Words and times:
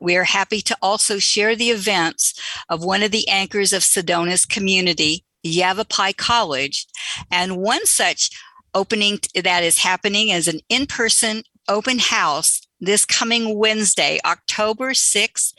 We 0.00 0.16
are 0.16 0.24
happy 0.24 0.62
to 0.62 0.74
also 0.80 1.18
share 1.18 1.54
the 1.54 1.68
events 1.70 2.40
of 2.68 2.82
one 2.84 3.02
of 3.02 3.10
the 3.10 3.28
anchors 3.28 3.72
of 3.72 3.84
Sedona's 3.84 4.46
community, 4.46 5.24
Yavapai 5.42 6.12
College, 6.14 6.86
and 7.30 7.58
one 7.58 7.84
such 7.86 8.30
opening 8.74 9.20
that 9.34 9.62
is 9.62 9.78
happening 9.78 10.30
is 10.30 10.48
an 10.48 10.60
in-person 10.68 11.44
open 11.68 11.98
house 11.98 12.65
this 12.80 13.04
coming 13.04 13.58
Wednesday, 13.58 14.18
October 14.24 14.90
6th, 14.90 15.52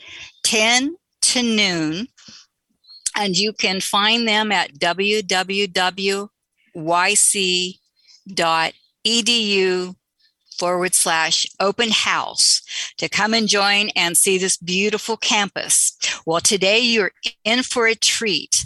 10 0.44 0.96
to 1.22 1.42
noon. 1.42 2.08
And 3.16 3.36
you 3.36 3.52
can 3.52 3.80
find 3.80 4.28
them 4.28 4.52
at 4.52 4.74
www.yc.edu 4.74 6.24
forward 10.58 10.94
slash 10.94 11.46
open 11.60 11.90
house 11.90 12.62
to 12.98 13.08
come 13.08 13.32
and 13.32 13.48
join 13.48 13.90
and 13.90 14.16
see 14.16 14.38
this 14.38 14.56
beautiful 14.56 15.16
campus. 15.16 15.96
Well, 16.26 16.40
today 16.40 16.80
you're 16.80 17.12
in 17.44 17.62
for 17.62 17.86
a 17.86 17.94
treat. 17.94 18.64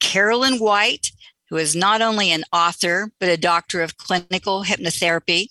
Carolyn 0.00 0.58
White, 0.58 1.10
who 1.48 1.56
is 1.56 1.74
not 1.74 2.02
only 2.02 2.30
an 2.30 2.44
author, 2.52 3.10
but 3.18 3.28
a 3.28 3.36
doctor 3.36 3.82
of 3.82 3.96
clinical 3.96 4.64
hypnotherapy, 4.64 5.48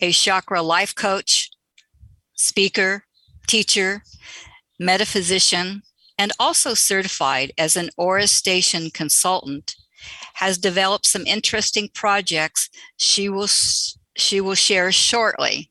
a 0.00 0.12
chakra 0.12 0.62
life 0.62 0.94
coach, 0.94 1.50
speaker, 2.34 3.04
teacher, 3.46 4.02
metaphysician, 4.78 5.82
and 6.18 6.32
also 6.38 6.74
certified 6.74 7.52
as 7.56 7.76
an 7.76 7.90
Aura 7.96 8.26
Station 8.26 8.90
consultant, 8.90 9.74
has 10.34 10.58
developed 10.58 11.06
some 11.06 11.26
interesting 11.26 11.88
projects 11.94 12.68
she 12.96 13.28
will 13.28 13.48
she 14.16 14.40
will 14.40 14.54
share 14.54 14.92
shortly. 14.92 15.68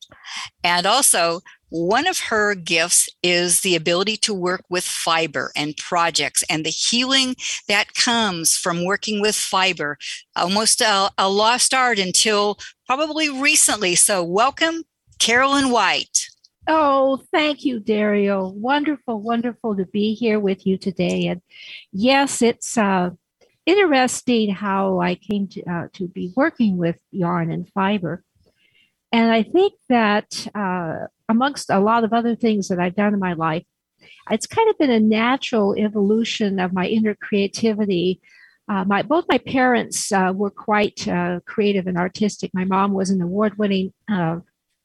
And 0.64 0.86
also, 0.86 1.40
one 1.70 2.06
of 2.06 2.18
her 2.18 2.54
gifts 2.54 3.08
is 3.22 3.60
the 3.60 3.76
ability 3.76 4.16
to 4.18 4.34
work 4.34 4.64
with 4.68 4.84
fiber 4.84 5.52
and 5.56 5.76
projects 5.76 6.42
and 6.50 6.66
the 6.66 6.70
healing 6.70 7.36
that 7.68 7.94
comes 7.94 8.56
from 8.56 8.84
working 8.84 9.20
with 9.20 9.36
fiber, 9.36 9.96
almost 10.36 10.80
a, 10.80 11.10
a 11.16 11.28
lost 11.28 11.72
art 11.72 11.98
until 11.98 12.58
probably 12.86 13.30
recently. 13.30 13.94
So, 13.94 14.22
welcome, 14.22 14.82
Carolyn 15.18 15.70
White. 15.70 16.26
Oh, 16.66 17.22
thank 17.32 17.64
you, 17.64 17.80
Daryl. 17.80 18.52
Wonderful, 18.54 19.20
wonderful 19.20 19.76
to 19.76 19.86
be 19.86 20.14
here 20.14 20.38
with 20.38 20.66
you 20.66 20.76
today. 20.76 21.26
And 21.28 21.40
yes, 21.92 22.42
it's 22.42 22.76
uh, 22.76 23.10
interesting 23.64 24.50
how 24.50 25.00
I 25.00 25.14
came 25.14 25.48
to, 25.48 25.62
uh, 25.62 25.88
to 25.94 26.08
be 26.08 26.32
working 26.36 26.76
with 26.76 26.98
yarn 27.10 27.50
and 27.50 27.68
fiber. 27.68 28.22
And 29.12 29.32
I 29.32 29.42
think 29.42 29.74
that 29.88 30.46
uh, 30.54 31.06
amongst 31.28 31.70
a 31.70 31.80
lot 31.80 32.04
of 32.04 32.12
other 32.12 32.36
things 32.36 32.68
that 32.68 32.78
I've 32.78 32.94
done 32.94 33.12
in 33.14 33.20
my 33.20 33.32
life, 33.32 33.64
it's 34.30 34.46
kind 34.46 34.70
of 34.70 34.78
been 34.78 34.90
a 34.90 35.00
natural 35.00 35.74
evolution 35.76 36.60
of 36.60 36.72
my 36.72 36.86
inner 36.86 37.14
creativity. 37.14 38.20
Uh, 38.68 38.84
my 38.84 39.02
both 39.02 39.24
my 39.28 39.38
parents 39.38 40.12
uh, 40.12 40.32
were 40.34 40.50
quite 40.50 41.08
uh, 41.08 41.40
creative 41.44 41.88
and 41.88 41.98
artistic. 41.98 42.52
My 42.54 42.64
mom 42.64 42.92
was 42.92 43.10
an 43.10 43.20
award-winning 43.20 43.92
uh, 44.08 44.38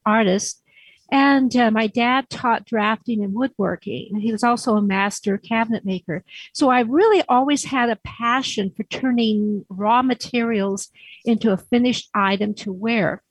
artist, 0.05 0.63
and 1.11 1.55
uh, 1.55 1.69
my 1.69 1.85
dad 1.85 2.29
taught 2.31 2.65
drafting 2.65 3.23
and 3.23 3.35
woodworking. 3.35 4.19
He 4.19 4.31
was 4.31 4.43
also 4.43 4.75
a 4.75 4.81
master 4.81 5.37
cabinet 5.37 5.85
maker. 5.85 6.23
So 6.53 6.69
I 6.69 6.79
really 6.79 7.21
always 7.29 7.65
had 7.65 7.91
a 7.91 7.99
passion 8.03 8.71
for 8.75 8.83
turning 8.83 9.65
raw 9.69 10.01
materials 10.01 10.89
into 11.23 11.51
a 11.51 11.57
finished 11.57 12.09
item 12.15 12.55
to 12.55 12.73
wear. 12.73 13.21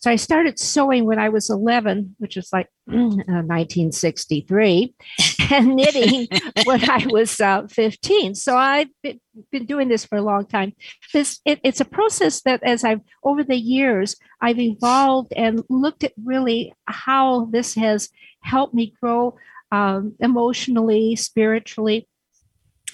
So 0.00 0.10
I 0.10 0.16
started 0.16 0.60
sewing 0.60 1.06
when 1.06 1.18
I 1.18 1.28
was 1.28 1.50
11, 1.50 2.14
which 2.18 2.36
was 2.36 2.52
like 2.52 2.68
uh, 2.90 2.94
1963, 2.94 4.94
and 5.50 5.74
knitting 5.74 6.28
when 6.64 6.88
I 6.88 7.04
was 7.08 7.40
uh, 7.40 7.66
15. 7.68 8.36
So 8.36 8.56
I've 8.56 8.88
been, 9.02 9.20
been, 9.50 9.66
doing 9.66 9.88
this 9.88 10.04
for 10.04 10.16
a 10.16 10.22
long 10.22 10.46
time. 10.46 10.72
This 11.12 11.40
it, 11.44 11.58
it's 11.64 11.80
a 11.80 11.84
process 11.84 12.42
that, 12.42 12.62
as 12.62 12.84
I've 12.84 13.00
over 13.24 13.42
the 13.42 13.56
years, 13.56 14.14
I've 14.40 14.60
evolved 14.60 15.32
and 15.36 15.64
looked 15.68 16.04
at 16.04 16.12
really 16.24 16.72
how 16.86 17.46
this 17.46 17.74
has 17.74 18.08
helped 18.42 18.74
me 18.74 18.94
grow 19.00 19.36
um, 19.72 20.14
emotionally, 20.20 21.16
spiritually, 21.16 22.08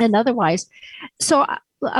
and 0.00 0.16
otherwise. 0.16 0.66
So 1.20 1.44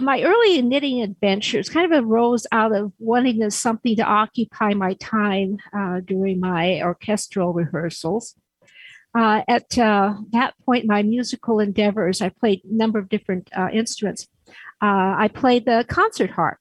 my 0.03 0.23
early 0.23 0.63
knitting 0.63 1.03
adventures 1.03 1.69
kind 1.69 1.93
of 1.93 2.05
arose 2.05 2.47
out 2.53 2.75
of 2.75 2.93
wanting 2.99 3.49
something 3.51 3.97
to 3.97 4.03
occupy 4.03 4.75
my 4.75 4.95
time 4.95 5.59
uh, 5.77 6.01
during 6.01 6.41
my 6.41 6.83
orchestral 6.83 7.53
rehearsals. 7.53 8.35
Uh, 9.15 9.43
at 9.47 9.79
uh, 9.79 10.15
that 10.33 10.55
point, 10.67 10.87
my 10.87 11.03
musical 11.03 11.61
endeavors, 11.61 12.21
I 12.21 12.31
played 12.31 12.63
a 12.65 12.75
number 12.75 12.99
of 12.99 13.09
different 13.09 13.49
uh, 13.57 13.69
instruments. 13.73 14.27
Uh, 14.83 15.15
I 15.17 15.31
played 15.33 15.67
the 15.67 15.85
concert 15.89 16.31
harp. 16.31 16.59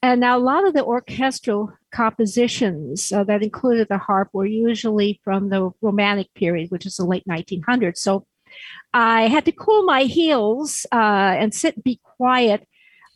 And 0.00 0.20
now 0.20 0.38
a 0.38 0.40
lot 0.40 0.66
of 0.66 0.74
the 0.74 0.84
orchestral 0.84 1.72
compositions 1.92 3.08
that 3.08 3.42
included 3.42 3.88
the 3.88 3.98
harp 3.98 4.28
were 4.32 4.46
usually 4.46 5.20
from 5.24 5.50
the 5.50 5.70
Romantic 5.82 6.32
period, 6.34 6.70
which 6.70 6.86
is 6.86 6.96
the 6.96 7.04
late 7.04 7.24
1900s. 7.28 7.98
So 7.98 8.24
I 8.92 9.28
had 9.28 9.44
to 9.44 9.52
cool 9.52 9.84
my 9.84 10.04
heels 10.04 10.86
uh, 10.92 10.96
and 11.38 11.54
sit 11.54 11.76
and 11.76 11.84
be 11.84 12.00
quiet 12.02 12.66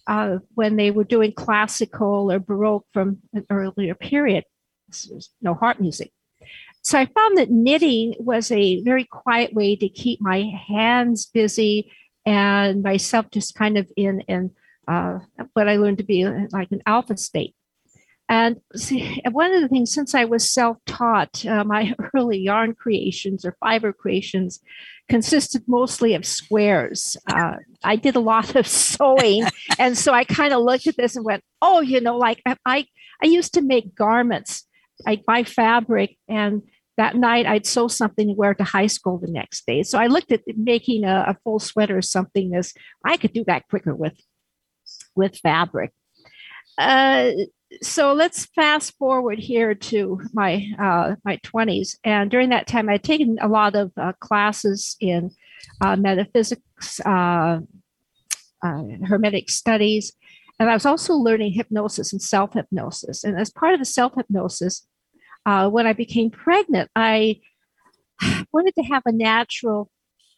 uh, 0.07 0.39
when 0.55 0.77
they 0.77 0.91
were 0.91 1.05
doing 1.05 1.33
classical 1.33 2.31
or 2.31 2.39
Baroque 2.39 2.87
from 2.93 3.19
an 3.33 3.47
earlier 3.51 3.95
period. 3.95 4.45
There's 4.89 5.31
no 5.41 5.55
harp 5.55 5.81
music. 5.81 6.13
So 6.83 6.99
I 6.99 7.07
found 7.07 7.39
that 7.39 7.51
knitting 7.51 8.15
was 8.19 8.51
a 8.51 8.83
very 8.83 9.05
quiet 9.05 9.55
way 9.55 9.77
to 9.77 9.89
keep 9.89 10.21
my 10.21 10.51
hands 10.69 11.27
busy 11.27 11.91
and 12.27 12.83
myself 12.83 13.31
just 13.31 13.55
kind 13.55 13.79
of 13.79 13.91
in 13.97 14.21
in 14.23 14.51
uh, 14.89 15.21
what 15.53 15.69
I 15.69 15.77
learned 15.77 15.99
to 15.99 16.05
be 16.05 16.25
like 16.25 16.73
an 16.73 16.83
alpha 16.87 17.17
state. 17.17 17.55
And 18.29 18.61
see, 18.75 19.23
one 19.31 19.53
of 19.53 19.61
the 19.61 19.69
things, 19.69 19.93
since 19.93 20.15
I 20.15 20.25
was 20.25 20.49
self 20.51 20.79
taught, 20.87 21.45
uh, 21.47 21.65
my 21.65 21.95
early 22.15 22.39
yarn 22.39 22.75
creations 22.75 23.45
or 23.45 23.57
fiber 23.61 23.93
creations 23.93 24.61
consisted 25.13 25.63
mostly 25.67 26.15
of 26.15 26.25
squares. 26.25 27.19
Uh, 27.31 27.57
I 27.85 27.97
did 27.97 28.17
a 28.17 28.21
lot 28.21 28.57
of 28.57 28.67
sewing. 28.85 29.45
and 29.79 29.97
so 29.99 30.15
I 30.15 30.25
kind 30.25 30.55
of 30.55 30.63
looked 30.63 30.87
at 30.87 30.97
this 30.97 31.17
and 31.17 31.25
went, 31.25 31.45
oh, 31.61 31.83
you 31.83 32.01
know, 32.01 32.17
like 32.17 32.41
I, 32.47 32.87
I 33.23 33.27
used 33.27 33.53
to 33.55 33.61
make 33.61 33.95
garments. 33.95 34.67
I'd 35.07 35.27
buy 35.27 35.45
fabric 35.45 36.17
and 36.29 36.63
that 36.97 37.15
night 37.15 37.45
I'd 37.45 37.67
sew 37.67 37.89
something 37.89 38.29
to 38.29 38.33
wear 38.33 38.55
to 38.55 38.65
high 38.65 38.87
school 38.87 39.19
the 39.19 39.31
next 39.31 39.67
day. 39.67 39.83
So 39.83 39.99
I 39.99 40.07
looked 40.07 40.33
at 40.33 40.41
making 40.57 41.05
a, 41.05 41.27
a 41.29 41.37
full 41.45 41.59
sweater 41.59 41.99
or 41.99 42.03
something 42.03 42.55
as 42.55 42.73
I 43.05 43.19
could 43.19 43.35
do 43.35 43.45
that 43.47 43.69
quicker 43.69 43.95
with 43.95 44.19
with 45.15 45.37
fabric. 45.37 45.93
Uh, 46.79 47.33
so 47.81 48.13
let's 48.13 48.47
fast 48.47 48.97
forward 48.99 49.39
here 49.39 49.75
to 49.75 50.21
my 50.33 50.67
uh, 50.79 51.15
my 51.25 51.37
20s 51.39 51.97
and 52.05 52.31
during 52.31 52.51
that 52.51 52.67
time 52.67 52.89
i'd 52.89 53.03
taken 53.03 53.39
a 53.41 53.49
lot 53.49 53.75
of 53.75 53.93
uh, 53.97 54.13
classes 54.21 54.97
in 55.01 55.31
uh, 55.81 55.97
metaphysics 55.97 57.01
uh, 57.01 57.61
uh, 58.65 58.83
hermetic 59.07 59.51
studies. 59.51 60.13
And 60.59 60.71
i 60.71 60.75
was 60.75 60.87
also 60.87 61.15
learning 61.15 61.53
hypnosis 61.53 62.13
and 62.13 62.23
self-hypnosis. 62.23 63.25
And 63.25 63.39
as 63.39 63.51
part 63.51 63.75
of 63.75 63.81
the 63.81 63.87
self-hypnosis 63.87 64.87
uh, 65.47 65.69
when 65.69 65.87
i 65.87 65.93
became 65.93 66.31
pregnant 66.31 66.91
i 66.95 67.41
wanted 68.53 68.75
to 68.77 68.83
have 68.83 69.03
a 69.07 69.13
natural 69.13 69.91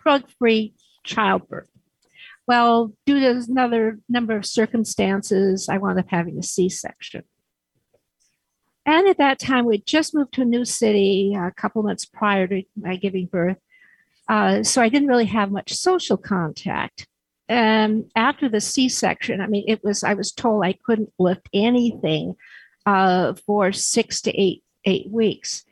drug-free 0.02 0.74
childbirth 1.04 1.68
well, 2.46 2.92
due 3.06 3.20
to 3.20 3.44
another 3.48 3.98
number 4.08 4.36
of 4.36 4.46
circumstances, 4.46 5.68
I 5.68 5.78
wound 5.78 5.98
up 5.98 6.06
having 6.08 6.38
a 6.38 6.42
C 6.42 6.68
section. 6.68 7.22
And 8.86 9.08
at 9.08 9.18
that 9.18 9.38
time, 9.38 9.64
we'd 9.64 9.86
just 9.86 10.14
moved 10.14 10.34
to 10.34 10.42
a 10.42 10.46
new 10.46 10.64
city 10.64 11.34
a 11.34 11.50
couple 11.52 11.82
months 11.82 12.04
prior 12.04 12.46
to 12.48 12.62
my 12.76 12.96
giving 12.96 13.26
birth. 13.26 13.56
Uh, 14.28 14.62
so 14.62 14.82
I 14.82 14.88
didn't 14.88 15.08
really 15.08 15.26
have 15.26 15.50
much 15.50 15.72
social 15.72 16.16
contact. 16.16 17.06
And 17.48 18.10
after 18.16 18.48
the 18.48 18.60
C-section, 18.60 19.40
I 19.40 19.46
mean, 19.46 19.64
it 19.68 19.82
was 19.84 20.02
I 20.02 20.14
was 20.14 20.32
told 20.32 20.64
I 20.64 20.74
couldn't 20.84 21.12
lift 21.18 21.48
anything 21.52 22.36
uh, 22.86 23.34
for 23.46 23.72
six 23.72 24.20
to 24.22 24.40
eight 24.40 24.62
eight 24.84 25.10
weeks. 25.10 25.64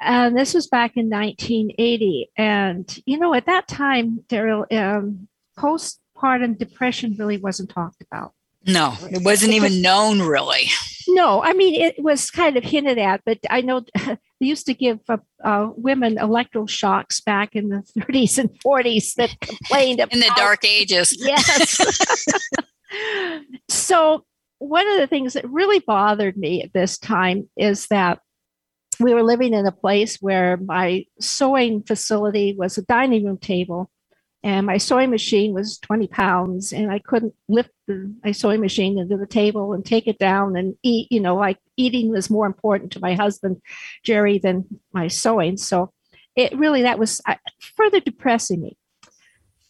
And 0.00 0.36
this 0.36 0.54
was 0.54 0.66
back 0.66 0.96
in 0.96 1.10
1980. 1.10 2.30
And, 2.36 3.02
you 3.04 3.18
know, 3.18 3.34
at 3.34 3.46
that 3.46 3.68
time, 3.68 4.24
Daryl, 4.28 4.64
um, 4.72 5.28
postpartum 5.60 6.58
depression 6.58 7.16
really 7.18 7.38
wasn't 7.38 7.70
talked 7.70 8.02
about. 8.02 8.32
No, 8.66 8.94
it 9.10 9.22
wasn't 9.24 9.54
even 9.54 9.80
known 9.80 10.20
really. 10.20 10.68
No, 11.08 11.42
I 11.42 11.54
mean, 11.54 11.80
it 11.80 12.02
was 12.02 12.30
kind 12.30 12.56
of 12.56 12.64
hinted 12.64 12.98
at, 12.98 13.22
but 13.24 13.38
I 13.48 13.62
know 13.62 13.84
they 13.94 14.18
used 14.38 14.66
to 14.66 14.74
give 14.74 15.00
uh, 15.08 15.18
uh, 15.42 15.70
women 15.76 16.16
electroshocks 16.16 17.24
back 17.24 17.56
in 17.56 17.68
the 17.68 17.82
30s 17.98 18.38
and 18.38 18.50
40s 18.64 19.14
that 19.14 19.34
complained 19.40 20.00
about. 20.00 20.12
In 20.14 20.20
the 20.20 20.32
dark 20.36 20.64
ages. 20.64 21.14
Yes. 21.18 21.78
so, 23.68 24.24
one 24.58 24.86
of 24.88 24.98
the 24.98 25.06
things 25.06 25.32
that 25.32 25.48
really 25.48 25.78
bothered 25.78 26.36
me 26.36 26.62
at 26.62 26.72
this 26.74 26.98
time 26.98 27.48
is 27.56 27.86
that 27.86 28.18
we 29.00 29.14
were 29.14 29.22
living 29.22 29.54
in 29.54 29.66
a 29.66 29.72
place 29.72 30.18
where 30.20 30.58
my 30.58 31.06
sewing 31.18 31.82
facility 31.82 32.54
was 32.56 32.76
a 32.76 32.82
dining 32.82 33.24
room 33.24 33.38
table 33.38 33.90
and 34.42 34.66
my 34.66 34.78
sewing 34.78 35.10
machine 35.10 35.52
was 35.52 35.78
20 35.78 36.06
pounds 36.08 36.72
and 36.72 36.90
i 36.90 36.98
couldn't 36.98 37.34
lift 37.48 37.70
the, 37.86 38.12
my 38.24 38.32
sewing 38.32 38.60
machine 38.60 38.98
into 38.98 39.16
the 39.16 39.26
table 39.26 39.72
and 39.72 39.84
take 39.84 40.06
it 40.06 40.18
down 40.18 40.56
and 40.56 40.76
eat 40.82 41.06
you 41.10 41.20
know 41.20 41.36
like 41.36 41.58
eating 41.80 42.10
was 42.10 42.30
more 42.30 42.46
important 42.46 42.92
to 42.92 43.00
my 43.00 43.14
husband 43.14 43.60
jerry 44.02 44.38
than 44.38 44.66
my 44.92 45.08
sewing. 45.08 45.56
So 45.56 45.92
it 46.36 46.56
really 46.56 46.82
that 46.82 46.98
was 46.98 47.20
uh, 47.26 47.36
further 47.76 48.00
depressing 48.00 48.60
me. 48.60 48.76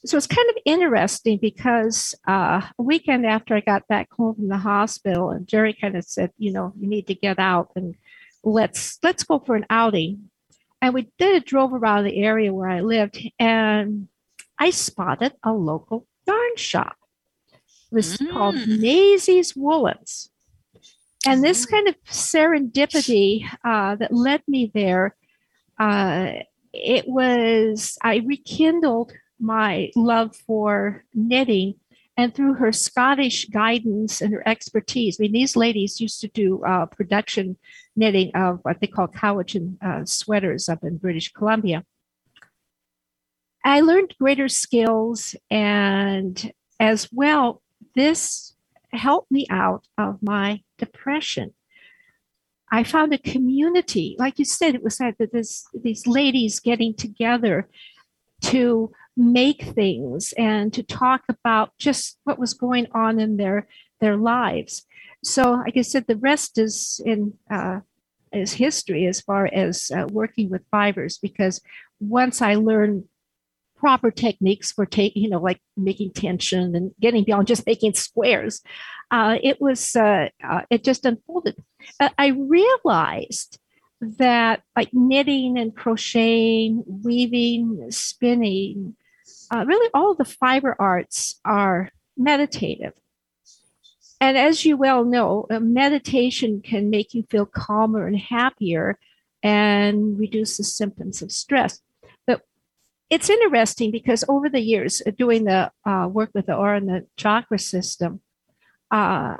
So 0.04 0.16
it's 0.16 0.26
kind 0.26 0.48
of 0.50 0.56
interesting 0.64 1.38
because 1.38 2.14
uh, 2.26 2.62
a 2.78 2.82
weekend 2.82 3.26
after 3.26 3.54
i 3.54 3.60
got 3.60 3.86
back 3.88 4.10
home 4.12 4.34
from 4.34 4.48
the 4.48 4.58
hospital 4.58 5.30
and 5.30 5.46
jerry 5.46 5.74
kind 5.74 5.96
of 5.96 6.04
said 6.04 6.30
you 6.38 6.52
know 6.52 6.72
you 6.80 6.88
need 6.88 7.06
to 7.08 7.14
get 7.14 7.38
out 7.38 7.70
and 7.76 7.94
let's 8.42 8.98
let's 9.02 9.24
go 9.24 9.38
for 9.38 9.56
an 9.56 9.66
outing. 9.70 10.30
And 10.82 10.94
we 10.94 11.12
did 11.18 11.34
a 11.34 11.44
drove 11.44 11.74
around 11.74 12.04
the 12.04 12.22
area 12.22 12.52
where 12.52 12.68
i 12.68 12.80
lived 12.80 13.20
and 13.38 14.08
i 14.60 14.70
spotted 14.70 15.32
a 15.42 15.52
local 15.52 16.06
yarn 16.26 16.56
shop 16.56 16.96
it 17.52 17.94
was 17.94 18.16
mm. 18.18 18.30
called 18.30 18.54
Maisie's 18.54 19.54
Woolens 19.54 20.28
and 21.26 21.42
this 21.42 21.66
mm. 21.66 21.70
kind 21.70 21.88
of 21.88 21.96
serendipity 22.04 23.44
uh, 23.64 23.96
that 23.96 24.12
led 24.12 24.42
me 24.46 24.70
there 24.72 25.16
uh, 25.78 26.32
it 26.72 27.08
was 27.08 27.98
i 28.02 28.16
rekindled 28.26 29.12
my 29.40 29.90
love 29.96 30.36
for 30.36 31.04
knitting 31.14 31.74
and 32.20 32.34
through 32.34 32.54
her 32.54 32.70
Scottish 32.70 33.46
guidance 33.46 34.20
and 34.20 34.34
her 34.34 34.46
expertise, 34.46 35.18
I 35.18 35.22
mean, 35.22 35.32
these 35.32 35.56
ladies 35.56 36.02
used 36.02 36.20
to 36.20 36.28
do 36.28 36.62
uh, 36.64 36.84
production 36.84 37.56
knitting 37.96 38.30
of 38.34 38.58
what 38.62 38.78
they 38.80 38.88
call 38.88 39.08
Cowichan 39.08 39.82
uh, 39.82 40.04
sweaters 40.04 40.68
up 40.68 40.84
in 40.84 40.98
British 40.98 41.32
Columbia. 41.32 41.82
I 43.64 43.80
learned 43.80 44.14
greater 44.18 44.48
skills, 44.48 45.36
and 45.50 46.52
as 46.78 47.08
well, 47.12 47.62
this 47.94 48.54
helped 48.92 49.30
me 49.30 49.46
out 49.50 49.86
of 49.98 50.22
my 50.22 50.62
depression. 50.78 51.52
I 52.72 52.84
found 52.84 53.12
a 53.12 53.18
community, 53.18 54.16
like 54.18 54.38
you 54.38 54.44
said, 54.44 54.74
it 54.74 54.82
was 54.82 55.00
like 55.00 55.16
this, 55.18 55.66
these 55.74 56.06
ladies 56.06 56.60
getting 56.60 56.94
together 56.94 57.68
to 58.42 58.92
make 59.16 59.62
things 59.62 60.32
and 60.38 60.72
to 60.72 60.82
talk 60.82 61.22
about 61.28 61.76
just 61.78 62.18
what 62.24 62.38
was 62.38 62.54
going 62.54 62.86
on 62.92 63.20
in 63.20 63.36
their 63.36 63.68
their 64.00 64.16
lives. 64.16 64.86
So, 65.22 65.52
like 65.52 65.76
I 65.76 65.82
said, 65.82 66.06
the 66.06 66.16
rest 66.16 66.56
is 66.58 67.00
in 67.04 67.34
uh, 67.50 67.80
is 68.32 68.54
history 68.54 69.06
as 69.06 69.20
far 69.20 69.46
as 69.52 69.90
uh, 69.90 70.06
working 70.10 70.48
with 70.48 70.62
fibers. 70.70 71.18
Because 71.18 71.60
once 71.98 72.40
I 72.40 72.54
learned 72.54 73.04
proper 73.80 74.10
techniques 74.10 74.70
for 74.70 74.84
taking, 74.84 75.22
you 75.22 75.30
know, 75.30 75.40
like 75.40 75.60
making 75.76 76.12
tension 76.12 76.76
and 76.76 76.92
getting 77.00 77.24
beyond 77.24 77.46
just 77.46 77.66
making 77.66 77.94
squares, 77.94 78.60
uh, 79.10 79.38
it 79.42 79.60
was 79.60 79.96
uh, 79.96 80.28
uh, 80.44 80.60
it 80.70 80.84
just 80.84 81.04
unfolded. 81.04 81.56
I 81.98 82.28
realized 82.28 83.58
that 84.00 84.62
like 84.76 84.90
knitting 84.92 85.58
and 85.58 85.74
crocheting, 85.74 86.84
weaving, 86.86 87.90
spinning, 87.90 88.96
uh, 89.50 89.64
really 89.66 89.90
all 89.94 90.14
the 90.14 90.24
fiber 90.24 90.76
arts 90.78 91.40
are 91.44 91.90
meditative. 92.16 92.92
And 94.20 94.36
as 94.36 94.66
you 94.66 94.76
well 94.76 95.04
know, 95.04 95.46
meditation 95.50 96.60
can 96.62 96.90
make 96.90 97.14
you 97.14 97.24
feel 97.30 97.46
calmer 97.46 98.06
and 98.06 98.18
happier 98.18 98.98
and 99.42 100.18
reduce 100.18 100.58
the 100.58 100.64
symptoms 100.64 101.22
of 101.22 101.32
stress. 101.32 101.80
It's 103.10 103.28
interesting 103.28 103.90
because 103.90 104.24
over 104.28 104.48
the 104.48 104.60
years, 104.60 105.02
uh, 105.04 105.10
doing 105.10 105.44
the 105.44 105.72
uh, 105.84 106.08
work 106.10 106.30
with 106.32 106.46
the 106.46 106.54
aura 106.54 106.76
and 106.76 106.88
the 106.88 107.06
chakra 107.16 107.58
system, 107.58 108.20
uh, 108.90 109.36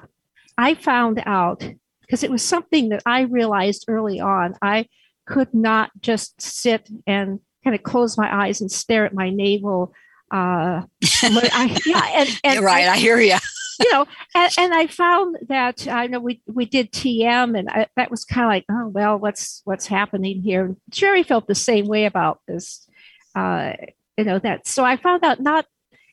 I 0.59 0.75
found 0.75 1.23
out 1.25 1.65
because 2.01 2.25
it 2.25 2.31
was 2.31 2.43
something 2.43 2.89
that 2.89 3.03
I 3.07 3.23
realized 3.23 3.85
early 3.87 4.21
on. 4.21 4.57
I 4.61 4.87
could 5.27 5.55
not 5.55 5.91
just 6.01 6.43
sit 6.43 6.91
and 7.07 7.39
kind 7.63 7.77
of 7.77 7.85
close 7.85 8.19
my 8.19 8.45
eyes 8.45 8.61
and 8.61 8.71
stare 8.71 9.07
at 9.07 9.15
my 9.15 9.31
navel. 9.31 9.93
Uh, 10.33 10.83
I, 11.23 11.79
yeah, 11.87 12.11
and, 12.13 12.41
and 12.45 12.65
right, 12.65 12.89
I, 12.89 12.95
I 12.95 12.97
hear 12.99 13.21
you. 13.21 13.37
you 13.79 13.93
know, 13.93 14.07
and, 14.35 14.53
and, 14.59 14.75
I 14.75 14.89
found 14.89 15.37
that 15.49 15.87
I 15.89 16.09
know 16.09 16.21
we 16.21 16.43
we 16.47 16.67
did 16.67 16.93
TM, 16.93 17.59
and 17.59 17.71
I, 17.71 17.87
that 17.97 18.11
was 18.11 18.25
kind 18.25 18.45
of 18.45 18.49
like, 18.49 18.65
oh 18.71 18.89
well, 18.89 19.19
what's 19.19 19.63
what's 19.65 19.87
happening 19.87 20.43
here? 20.43 20.77
Jerry 20.91 21.23
felt 21.23 21.47
the 21.47 21.55
same 21.55 21.87
way 21.87 22.05
about 22.05 22.41
this. 22.47 22.87
Uh, 23.35 23.73
you 24.17 24.25
know 24.25 24.39
that. 24.39 24.67
So 24.67 24.85
I 24.85 24.97
found 24.97 25.25
out 25.25 25.41
not 25.41 25.67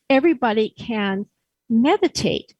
everybody 0.09 0.69
can 0.69 1.25
meditate, 1.69 2.53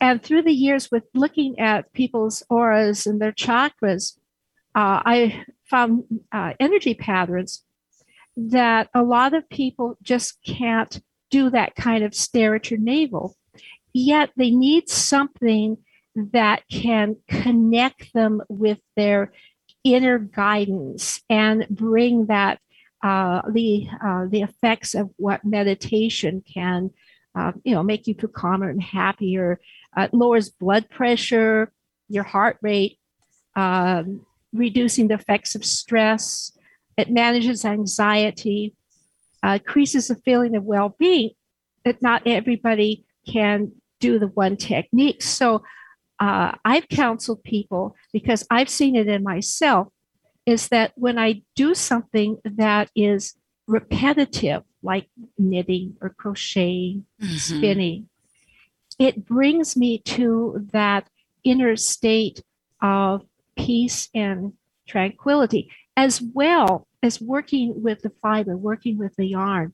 and 0.00 0.22
through 0.22 0.42
the 0.42 0.52
years 0.52 0.90
with 0.90 1.04
looking 1.14 1.58
at 1.58 1.92
people's 1.92 2.42
auras 2.48 3.06
and 3.06 3.20
their 3.20 3.32
chakras, 3.32 4.18
uh, 4.74 5.00
I 5.04 5.44
found 5.64 6.04
uh, 6.32 6.52
energy 6.58 6.94
patterns 6.94 7.64
that 8.36 8.88
a 8.94 9.02
lot 9.02 9.34
of 9.34 9.48
people 9.48 9.96
just 10.02 10.38
can't 10.44 11.00
do 11.30 11.50
that 11.50 11.74
kind 11.74 12.04
of 12.04 12.14
stare 12.14 12.54
at 12.54 12.70
your 12.70 12.80
navel. 12.80 13.36
Yet 13.92 14.30
they 14.36 14.50
need 14.50 14.88
something 14.88 15.78
that 16.14 16.62
can 16.70 17.16
connect 17.28 18.12
them 18.12 18.42
with 18.48 18.80
their 18.96 19.32
inner 19.84 20.18
guidance 20.18 21.22
and 21.28 21.66
bring 21.68 22.26
that 22.26 22.60
uh, 23.02 23.42
the 23.50 23.88
uh, 24.04 24.26
the 24.28 24.42
effects 24.42 24.94
of 24.94 25.10
what 25.16 25.44
meditation 25.44 26.42
can 26.52 26.90
uh, 27.34 27.52
you 27.64 27.74
know 27.74 27.82
make 27.82 28.06
you 28.06 28.14
feel 28.14 28.30
calmer 28.30 28.68
and 28.68 28.82
happier 28.82 29.60
uh, 29.96 30.08
lowers 30.12 30.50
blood 30.50 30.88
pressure 30.90 31.72
your 32.08 32.24
heart 32.24 32.58
rate 32.62 32.98
um, 33.56 34.24
reducing 34.52 35.08
the 35.08 35.14
effects 35.14 35.54
of 35.54 35.64
stress 35.64 36.52
it 37.00 37.10
manages 37.10 37.64
anxiety, 37.64 38.74
uh, 39.42 39.58
increases 39.60 40.08
the 40.08 40.16
feeling 40.16 40.54
of 40.54 40.64
well 40.64 40.94
being, 40.98 41.30
but 41.82 42.02
not 42.02 42.22
everybody 42.26 43.06
can 43.26 43.72
do 44.00 44.18
the 44.18 44.26
one 44.28 44.56
technique. 44.56 45.22
So 45.22 45.62
uh, 46.18 46.52
I've 46.62 46.88
counseled 46.88 47.42
people 47.42 47.96
because 48.12 48.46
I've 48.50 48.68
seen 48.68 48.96
it 48.96 49.08
in 49.08 49.22
myself 49.22 49.88
is 50.50 50.68
that 50.68 50.92
when 50.96 51.18
I 51.18 51.42
do 51.54 51.74
something 51.74 52.38
that 52.44 52.90
is 52.94 53.34
repetitive, 53.66 54.62
like 54.82 55.08
knitting 55.38 55.96
or 56.00 56.10
crocheting, 56.10 57.06
mm-hmm. 57.22 57.36
spinning, 57.36 58.08
it 58.98 59.24
brings 59.24 59.76
me 59.76 59.98
to 59.98 60.66
that 60.72 61.08
inner 61.44 61.76
state 61.76 62.42
of 62.82 63.22
peace 63.56 64.08
and 64.14 64.52
tranquility, 64.86 65.70
as 65.96 66.20
well 66.20 66.86
as 67.02 67.20
working 67.20 67.82
with 67.82 68.02
the 68.02 68.12
fiber, 68.22 68.56
working 68.56 68.98
with 68.98 69.14
the 69.16 69.26
yarn. 69.26 69.72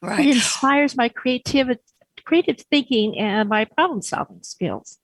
Right. 0.00 0.26
It 0.26 0.36
inspires 0.36 0.96
my 0.96 1.08
creativity, 1.08 1.80
creative 2.24 2.60
thinking, 2.70 3.18
and 3.18 3.48
my 3.48 3.64
problem 3.64 4.02
solving 4.02 4.42
skills. 4.42 4.98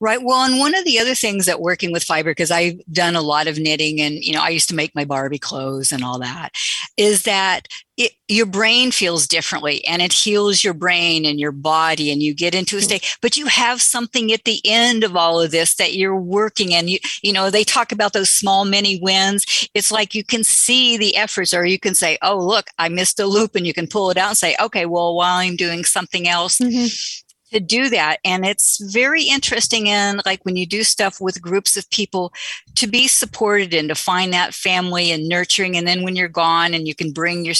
Right. 0.00 0.22
Well, 0.22 0.42
and 0.42 0.58
one 0.58 0.74
of 0.74 0.84
the 0.84 0.98
other 0.98 1.14
things 1.14 1.46
that 1.46 1.60
working 1.60 1.92
with 1.92 2.04
fiber, 2.04 2.30
because 2.30 2.50
I've 2.50 2.80
done 2.90 3.16
a 3.16 3.22
lot 3.22 3.46
of 3.46 3.58
knitting 3.58 4.00
and, 4.00 4.14
you 4.16 4.32
know, 4.32 4.42
I 4.42 4.50
used 4.50 4.68
to 4.68 4.74
make 4.74 4.94
my 4.94 5.04
Barbie 5.04 5.38
clothes 5.38 5.92
and 5.92 6.04
all 6.04 6.18
that, 6.20 6.52
is 6.96 7.22
that 7.22 7.68
it, 7.96 8.12
your 8.28 8.46
brain 8.46 8.90
feels 8.90 9.26
differently 9.26 9.84
and 9.86 10.02
it 10.02 10.12
heals 10.12 10.62
your 10.62 10.74
brain 10.74 11.24
and 11.24 11.40
your 11.40 11.52
body 11.52 12.10
and 12.10 12.22
you 12.22 12.34
get 12.34 12.54
into 12.54 12.76
a 12.76 12.82
state, 12.82 13.16
but 13.22 13.36
you 13.36 13.46
have 13.46 13.80
something 13.80 14.32
at 14.32 14.44
the 14.44 14.60
end 14.64 15.02
of 15.02 15.16
all 15.16 15.40
of 15.40 15.50
this 15.50 15.76
that 15.76 15.94
you're 15.94 16.20
working 16.20 16.74
and 16.74 16.90
you, 16.90 16.98
you 17.22 17.32
know, 17.32 17.48
they 17.48 17.64
talk 17.64 17.92
about 17.92 18.12
those 18.12 18.28
small 18.28 18.66
mini 18.66 19.00
wins. 19.00 19.68
It's 19.72 19.90
like 19.90 20.14
you 20.14 20.24
can 20.24 20.44
see 20.44 20.98
the 20.98 21.16
efforts 21.16 21.54
or 21.54 21.64
you 21.64 21.78
can 21.78 21.94
say, 21.94 22.18
oh, 22.20 22.36
look, 22.38 22.66
I 22.78 22.90
missed 22.90 23.18
a 23.18 23.26
loop 23.26 23.54
and 23.54 23.66
you 23.66 23.72
can 23.72 23.86
pull 23.86 24.10
it 24.10 24.18
out 24.18 24.28
and 24.28 24.38
say, 24.38 24.56
okay, 24.60 24.84
well, 24.84 25.14
while 25.14 25.38
I'm 25.38 25.56
doing 25.56 25.84
something 25.84 26.28
else, 26.28 26.58
mm-hmm 26.58 27.22
to 27.56 27.60
do 27.60 27.88
that. 27.88 28.18
And 28.24 28.44
it's 28.44 28.78
very 28.92 29.24
interesting 29.24 29.86
in 29.86 30.20
like 30.26 30.44
when 30.44 30.56
you 30.56 30.66
do 30.66 30.84
stuff 30.84 31.20
with 31.20 31.40
groups 31.40 31.76
of 31.76 31.88
people 31.90 32.32
to 32.74 32.86
be 32.86 33.08
supported 33.08 33.72
and 33.72 33.88
to 33.88 33.94
find 33.94 34.32
that 34.32 34.52
family 34.54 35.10
and 35.10 35.28
nurturing. 35.28 35.76
And 35.76 35.88
then 35.88 36.02
when 36.02 36.16
you're 36.16 36.28
gone 36.28 36.74
and 36.74 36.86
you 36.86 36.94
can 36.94 37.12
bring 37.12 37.44
your 37.44 37.54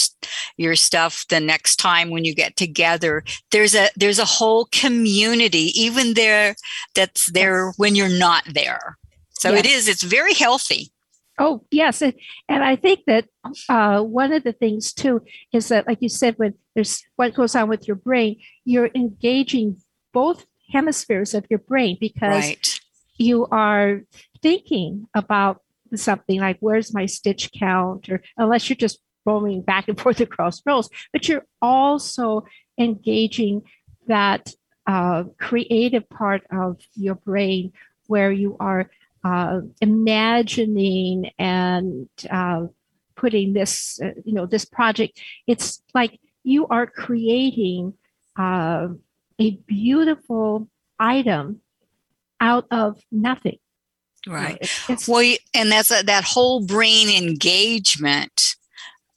your 0.57 0.75
stuff 0.75 1.25
the 1.29 1.39
next 1.39 1.77
time 1.77 2.09
when 2.09 2.25
you 2.25 2.35
get 2.35 2.55
together 2.55 3.23
there's 3.51 3.75
a 3.75 3.89
there's 3.95 4.19
a 4.19 4.25
whole 4.25 4.65
community 4.71 5.71
even 5.79 6.13
there 6.13 6.55
that's 6.95 7.31
there 7.31 7.71
when 7.77 7.95
you're 7.95 8.09
not 8.09 8.43
there. 8.53 8.97
So 9.31 9.51
yes. 9.51 9.59
it 9.59 9.65
is 9.65 9.87
it's 9.87 10.03
very 10.03 10.33
healthy. 10.33 10.91
Oh, 11.39 11.63
yes. 11.69 12.01
And, 12.01 12.13
and 12.49 12.63
I 12.63 12.75
think 12.75 13.01
that 13.05 13.25
uh, 13.69 14.01
one 14.01 14.33
of 14.33 14.43
the 14.43 14.53
things 14.53 14.91
too 14.91 15.21
is 15.53 15.67
that, 15.67 15.87
like 15.87 15.99
you 16.01 16.09
said, 16.09 16.33
when 16.37 16.55
there's 16.73 17.03
what 17.15 17.35
goes 17.35 17.55
on 17.55 17.69
with 17.69 17.87
your 17.87 17.95
brain, 17.95 18.39
you're 18.65 18.89
engaging 18.95 19.77
both 20.17 20.47
hemispheres 20.71 21.35
of 21.35 21.45
your 21.47 21.59
brain 21.59 21.95
because 22.01 22.43
right. 22.43 22.79
you 23.19 23.45
are 23.51 24.01
thinking 24.41 25.05
about 25.13 25.61
something 25.93 26.39
like, 26.39 26.57
where's 26.59 26.91
my 26.91 27.05
stitch 27.05 27.51
count? 27.53 28.09
Or 28.09 28.23
unless 28.35 28.67
you're 28.67 28.83
just 28.87 28.97
roaming 29.27 29.61
back 29.61 29.87
and 29.87 29.99
forth 30.03 30.19
across 30.19 30.63
rows, 30.65 30.89
but 31.13 31.29
you're 31.29 31.45
also 31.61 32.47
engaging 32.79 33.61
that 34.07 34.49
uh, 34.87 35.25
creative 35.39 36.09
part 36.09 36.41
of 36.51 36.81
your 36.95 37.13
brain 37.13 37.71
where 38.07 38.31
you 38.31 38.57
are 38.59 38.89
uh, 39.23 39.59
imagining 39.81 41.29
and 41.37 42.09
uh, 42.31 42.65
putting 43.15 43.53
this, 43.53 43.99
uh, 44.03 44.13
you 44.25 44.33
know, 44.33 44.47
this 44.47 44.65
project. 44.65 45.21
It's 45.45 45.83
like 45.93 46.19
you 46.41 46.65
are 46.69 46.87
creating 46.87 47.93
uh, 48.35 48.87
a 49.39 49.51
beautiful 49.67 50.67
item 50.99 51.61
out 52.39 52.65
of 52.71 52.99
nothing. 53.11 53.57
Right. 54.27 54.57
It's, 54.59 54.89
it's, 54.89 55.07
well, 55.07 55.35
and 55.53 55.71
that's 55.71 55.91
a, 55.91 56.03
that 56.03 56.23
whole 56.23 56.65
brain 56.65 57.09
engagement 57.09 58.55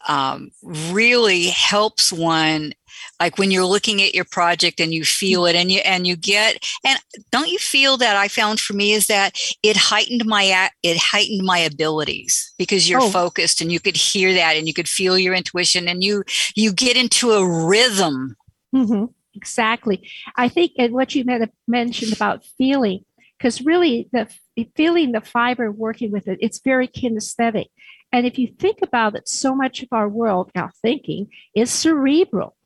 um, 0.08 0.50
really 0.62 1.48
helps 1.48 2.12
one 2.12 2.72
like 3.18 3.38
when 3.38 3.50
you're 3.50 3.66
looking 3.66 4.00
at 4.02 4.14
your 4.14 4.24
project 4.24 4.80
and 4.80 4.94
you 4.94 5.04
feel 5.04 5.44
it 5.46 5.54
and 5.54 5.70
you 5.70 5.80
and 5.80 6.06
you 6.06 6.16
get 6.16 6.64
and 6.84 6.98
don't 7.30 7.48
you 7.48 7.58
feel 7.58 7.96
that 7.96 8.16
i 8.16 8.28
found 8.28 8.58
for 8.58 8.72
me 8.72 8.92
is 8.92 9.06
that 9.06 9.38
it 9.62 9.76
heightened 9.76 10.24
my 10.26 10.70
it 10.82 10.96
heightened 10.96 11.44
my 11.44 11.58
abilities 11.58 12.52
because 12.58 12.88
you're 12.88 13.02
oh. 13.02 13.10
focused 13.10 13.60
and 13.60 13.70
you 13.70 13.78
could 13.78 13.96
hear 13.96 14.32
that 14.32 14.56
and 14.56 14.66
you 14.66 14.74
could 14.74 14.88
feel 14.88 15.18
your 15.18 15.34
intuition 15.34 15.86
and 15.86 16.02
you 16.02 16.24
you 16.54 16.72
get 16.72 16.96
into 16.96 17.30
a 17.30 17.66
rhythm 17.66 18.36
mm-hmm. 18.74 19.04
Exactly. 19.34 20.08
I 20.36 20.48
think 20.48 20.72
and 20.78 20.92
what 20.92 21.14
you 21.14 21.24
mentioned 21.66 22.12
about 22.12 22.44
feeling 22.58 23.04
because 23.38 23.62
really 23.62 24.08
the 24.12 24.28
feeling 24.76 25.12
the 25.12 25.20
fiber 25.20 25.72
working 25.72 26.10
with 26.10 26.28
it 26.28 26.38
it's 26.40 26.60
very 26.60 26.88
kinesthetic. 26.88 27.66
And 28.12 28.26
if 28.26 28.38
you 28.38 28.48
think 28.58 28.78
about 28.82 29.14
it 29.14 29.28
so 29.28 29.54
much 29.54 29.82
of 29.82 29.88
our 29.92 30.08
world 30.08 30.50
now 30.54 30.70
thinking 30.82 31.28
is 31.54 31.70
cerebral. 31.70 32.56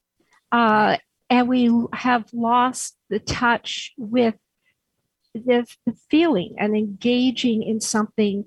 Uh, 0.50 0.96
and 1.30 1.48
we 1.48 1.70
have 1.92 2.26
lost 2.32 2.96
the 3.10 3.18
touch 3.18 3.92
with 3.96 4.36
the, 5.34 5.66
the 5.84 5.94
feeling 6.10 6.54
and 6.58 6.76
engaging 6.76 7.62
in 7.62 7.80
something 7.80 8.44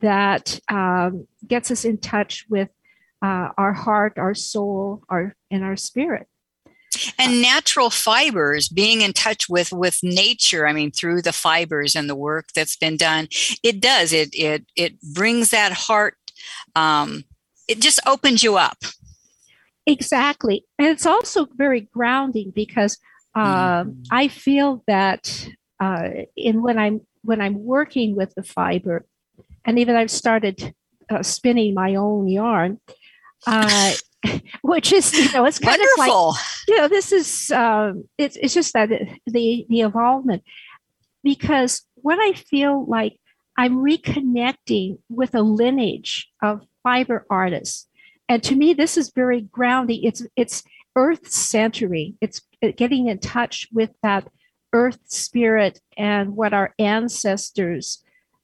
that 0.00 0.58
um, 0.68 1.26
gets 1.46 1.70
us 1.70 1.84
in 1.84 1.98
touch 1.98 2.46
with 2.48 2.70
uh, 3.22 3.50
our 3.56 3.72
heart, 3.72 4.18
our 4.18 4.34
soul, 4.34 5.02
our 5.08 5.34
and 5.50 5.64
our 5.64 5.76
spirit. 5.76 6.26
And 7.18 7.42
natural 7.42 7.90
fibers, 7.90 8.68
being 8.68 9.00
in 9.00 9.12
touch 9.12 9.48
with 9.48 9.72
with 9.72 9.98
nature. 10.02 10.66
I 10.66 10.72
mean, 10.72 10.90
through 10.90 11.22
the 11.22 11.32
fibers 11.32 11.94
and 11.94 12.08
the 12.08 12.16
work 12.16 12.48
that's 12.54 12.76
been 12.76 12.96
done, 12.96 13.28
it 13.62 13.80
does. 13.80 14.12
It 14.12 14.30
it 14.32 14.66
it 14.76 15.00
brings 15.00 15.50
that 15.50 15.72
heart. 15.72 16.16
Um, 16.74 17.24
it 17.68 17.80
just 17.80 18.00
opens 18.06 18.42
you 18.42 18.56
up. 18.56 18.78
Exactly. 19.86 20.64
And 20.78 20.88
it's 20.88 21.06
also 21.06 21.46
very 21.56 21.82
grounding 21.82 22.52
because 22.54 22.98
uh, 23.34 23.84
mm-hmm. 23.84 24.00
I 24.10 24.28
feel 24.28 24.82
that 24.86 25.48
uh, 25.80 26.08
in 26.36 26.62
when 26.62 26.78
I'm 26.78 27.00
when 27.22 27.40
I'm 27.40 27.64
working 27.64 28.16
with 28.16 28.34
the 28.34 28.42
fiber, 28.42 29.06
and 29.64 29.78
even 29.78 29.96
I've 29.96 30.10
started 30.10 30.74
uh, 31.10 31.22
spinning 31.22 31.74
my 31.74 31.94
own 31.96 32.28
yarn, 32.28 32.80
uh, 33.46 33.92
which 34.62 34.92
is 34.92 35.12
you 35.12 35.30
know 35.32 35.44
it's 35.44 35.58
kind 35.58 35.78
Wonderful. 35.78 36.30
of 36.30 36.34
like 36.34 36.44
you 36.68 36.76
know 36.76 36.88
this 36.88 37.12
is 37.12 37.50
um, 37.50 38.04
it's 38.18 38.36
it's 38.36 38.54
just 38.54 38.72
that 38.74 38.88
the 39.26 39.66
the 39.68 39.80
involvement. 39.80 40.42
Because 41.22 41.82
when 41.94 42.20
I 42.20 42.32
feel 42.32 42.84
like 42.86 43.18
I'm 43.56 43.76
reconnecting 43.76 44.98
with 45.08 45.34
a 45.34 45.42
lineage 45.42 46.28
of 46.42 46.62
fiber 46.82 47.26
artists. 47.30 47.88
And 48.28 48.42
to 48.44 48.56
me 48.56 48.74
this 48.74 48.96
is 48.96 49.12
very 49.14 49.42
grounding. 49.42 50.02
It's 50.02 50.26
it's 50.36 50.62
earth 50.96 51.30
centering. 51.30 52.16
It's 52.20 52.40
getting 52.76 53.08
in 53.08 53.18
touch 53.18 53.68
with 53.72 53.90
that 54.02 54.28
earth 54.72 54.98
spirit 55.06 55.80
and 55.96 56.36
what 56.36 56.52
our 56.52 56.74
ancestors 56.78 58.02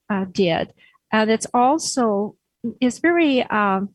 uh, 0.08 0.26
did. 0.30 0.72
And 1.12 1.30
it's 1.30 1.46
also 1.52 2.36
it's 2.80 2.98
very 2.98 3.42
um, 3.44 3.94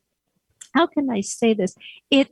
how 0.76 0.88
can 0.88 1.10
i 1.12 1.22
say 1.22 1.56
this 1.56 1.76
it 2.12 2.30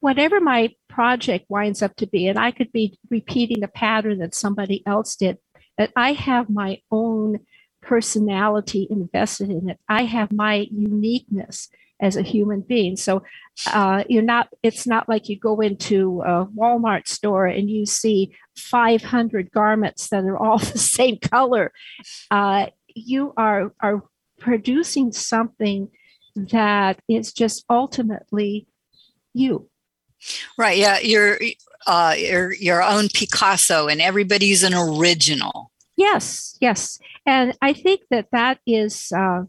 whatever 0.00 0.40
my 0.40 0.70
project 0.88 1.46
winds 1.48 1.82
up 1.82 1.96
to 1.96 2.06
be 2.06 2.28
and 2.28 2.38
i 2.38 2.52
could 2.52 2.72
be 2.72 2.98
repeating 3.10 3.64
a 3.64 3.68
pattern 3.68 4.18
that 4.20 4.34
somebody 4.34 4.82
else 4.86 5.16
did 5.16 5.38
that 5.78 5.92
i 5.96 6.14
have 6.14 6.50
my 6.50 6.78
own 6.90 7.40
personality 7.82 8.88
invested 8.90 9.50
in 9.50 9.70
it 9.70 9.78
i 9.88 10.04
have 10.04 10.32
my 10.32 10.66
uniqueness 10.72 11.68
as 12.02 12.16
a 12.16 12.22
human 12.22 12.60
being. 12.62 12.96
So 12.96 13.22
uh, 13.68 14.04
you're 14.08 14.22
not. 14.22 14.48
It's 14.62 14.86
not 14.86 15.08
like 15.08 15.28
you 15.28 15.38
go 15.38 15.60
into 15.60 16.22
a 16.26 16.46
Walmart 16.46 17.08
store 17.08 17.46
and 17.46 17.70
you 17.70 17.86
see 17.86 18.34
500 18.56 19.52
garments 19.52 20.08
that 20.08 20.24
are 20.24 20.36
all 20.36 20.58
the 20.60 20.78
same 20.78 21.18
color. 21.18 21.72
Uh, 22.30 22.66
you 22.94 23.32
are 23.36 23.72
are 23.80 24.02
producing 24.40 25.12
something 25.12 25.88
that 26.34 27.00
is 27.08 27.32
just 27.32 27.64
ultimately 27.68 28.66
you. 29.34 29.68
Right. 30.56 30.78
Yeah. 30.78 30.98
You're 31.00 31.38
uh, 31.86 32.14
your 32.16 32.54
your 32.54 32.82
own 32.82 33.08
Picasso, 33.08 33.88
and 33.88 34.00
everybody's 34.00 34.62
an 34.62 34.74
original. 34.74 35.72
Yes. 35.96 36.56
Yes. 36.60 36.98
And 37.26 37.56
I 37.60 37.72
think 37.72 38.02
that 38.10 38.28
that 38.32 38.58
is. 38.66 39.12
Uh, 39.16 39.44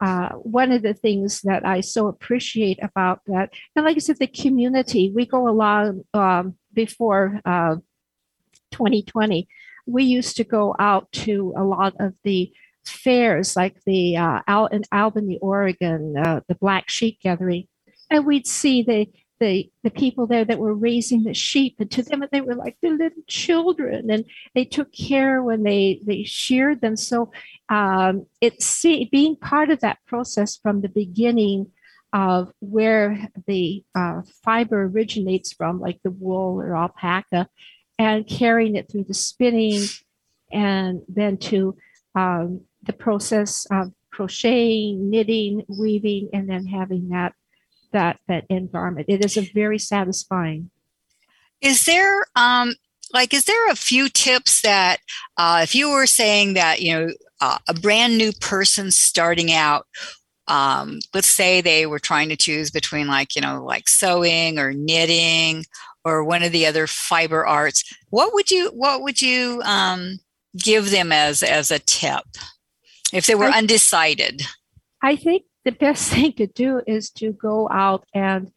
uh, 0.00 0.30
one 0.30 0.72
of 0.72 0.82
the 0.82 0.94
things 0.94 1.42
that 1.42 1.64
I 1.64 1.80
so 1.80 2.08
appreciate 2.08 2.80
about 2.82 3.20
that, 3.28 3.52
and 3.76 3.84
like 3.84 3.94
I 3.94 4.00
said, 4.00 4.18
the 4.18 4.26
community, 4.26 5.12
we 5.14 5.26
go 5.26 5.46
along 5.46 6.02
um, 6.12 6.56
before 6.74 7.40
uh, 7.44 7.76
2020, 8.72 9.46
we 9.86 10.02
used 10.02 10.36
to 10.38 10.44
go 10.44 10.74
out 10.78 11.10
to 11.12 11.54
a 11.56 11.62
lot 11.62 11.94
of 12.00 12.14
the 12.24 12.52
fairs 12.84 13.56
like 13.56 13.76
the 13.84 14.16
uh, 14.16 14.40
out 14.48 14.72
in 14.72 14.82
Albany, 14.92 15.38
Oregon, 15.40 16.16
uh, 16.16 16.40
the 16.48 16.54
Black 16.54 16.88
Sheep 16.88 17.18
Gathering, 17.22 17.66
and 18.10 18.26
we'd 18.26 18.46
see 18.46 18.82
the 18.82 19.06
the 19.42 19.68
the 19.82 19.90
people 19.90 20.26
there 20.26 20.44
that 20.44 20.60
were 20.60 20.74
raising 20.74 21.24
the 21.24 21.34
sheep 21.34 21.74
and 21.80 21.90
to 21.90 22.00
them 22.00 22.24
they 22.30 22.40
were 22.40 22.54
like 22.54 22.76
the 22.80 22.90
little 22.90 23.22
children 23.26 24.08
and 24.08 24.24
they 24.54 24.64
took 24.64 24.92
care 24.92 25.42
when 25.42 25.64
they 25.64 26.00
they 26.06 26.22
sheared 26.22 26.80
them. 26.80 26.96
So 26.96 27.32
um, 27.68 28.26
it's 28.40 28.64
see, 28.64 29.08
being 29.10 29.34
part 29.34 29.70
of 29.70 29.80
that 29.80 29.98
process 30.06 30.56
from 30.56 30.80
the 30.80 30.88
beginning 30.88 31.72
of 32.12 32.52
where 32.60 33.28
the 33.46 33.82
uh, 33.94 34.22
fiber 34.44 34.84
originates 34.84 35.52
from 35.52 35.80
like 35.80 35.98
the 36.04 36.10
wool 36.10 36.60
or 36.60 36.76
alpaca 36.76 37.48
and 37.98 38.26
carrying 38.26 38.76
it 38.76 38.90
through 38.90 39.04
the 39.04 39.14
spinning 39.14 39.82
and 40.52 41.02
then 41.08 41.38
to 41.38 41.76
um, 42.14 42.60
the 42.84 42.92
process 42.92 43.66
of 43.70 43.92
crocheting 44.10 45.10
knitting 45.10 45.64
weaving 45.68 46.28
and 46.32 46.48
then 46.48 46.66
having 46.66 47.08
that 47.08 47.32
that 47.92 48.18
that 48.28 48.44
garment. 48.72 49.06
It 49.08 49.24
is 49.24 49.36
a 49.36 49.50
very 49.52 49.78
satisfying. 49.78 50.70
Is 51.60 51.84
there 51.84 52.26
um 52.36 52.74
like 53.12 53.34
is 53.34 53.44
there 53.44 53.68
a 53.70 53.76
few 53.76 54.08
tips 54.08 54.62
that 54.62 54.98
uh, 55.36 55.60
if 55.62 55.74
you 55.74 55.90
were 55.90 56.06
saying 56.06 56.54
that 56.54 56.80
you 56.80 56.92
know 56.92 57.12
uh, 57.40 57.58
a 57.68 57.74
brand 57.74 58.16
new 58.16 58.32
person 58.32 58.90
starting 58.90 59.52
out 59.52 59.86
um, 60.48 60.98
let's 61.14 61.28
say 61.28 61.60
they 61.60 61.86
were 61.86 61.98
trying 61.98 62.28
to 62.28 62.36
choose 62.36 62.70
between 62.70 63.06
like 63.06 63.36
you 63.36 63.42
know 63.42 63.64
like 63.64 63.88
sewing 63.88 64.58
or 64.58 64.72
knitting 64.72 65.64
or 66.04 66.24
one 66.24 66.42
of 66.42 66.52
the 66.52 66.66
other 66.66 66.86
fiber 66.86 67.46
arts 67.46 67.84
what 68.10 68.32
would 68.34 68.50
you 68.50 68.70
what 68.74 69.02
would 69.02 69.20
you 69.20 69.60
um, 69.64 70.18
give 70.56 70.90
them 70.90 71.12
as 71.12 71.42
as 71.42 71.70
a 71.70 71.78
tip 71.80 72.24
if 73.12 73.26
they 73.26 73.34
were 73.34 73.46
I, 73.46 73.58
undecided 73.58 74.42
i 75.02 75.16
think 75.16 75.44
the 75.64 75.72
best 75.72 76.08
thing 76.12 76.32
to 76.34 76.46
do 76.46 76.82
is 76.86 77.10
to 77.10 77.32
go 77.32 77.68
out 77.70 78.04
and 78.14 78.50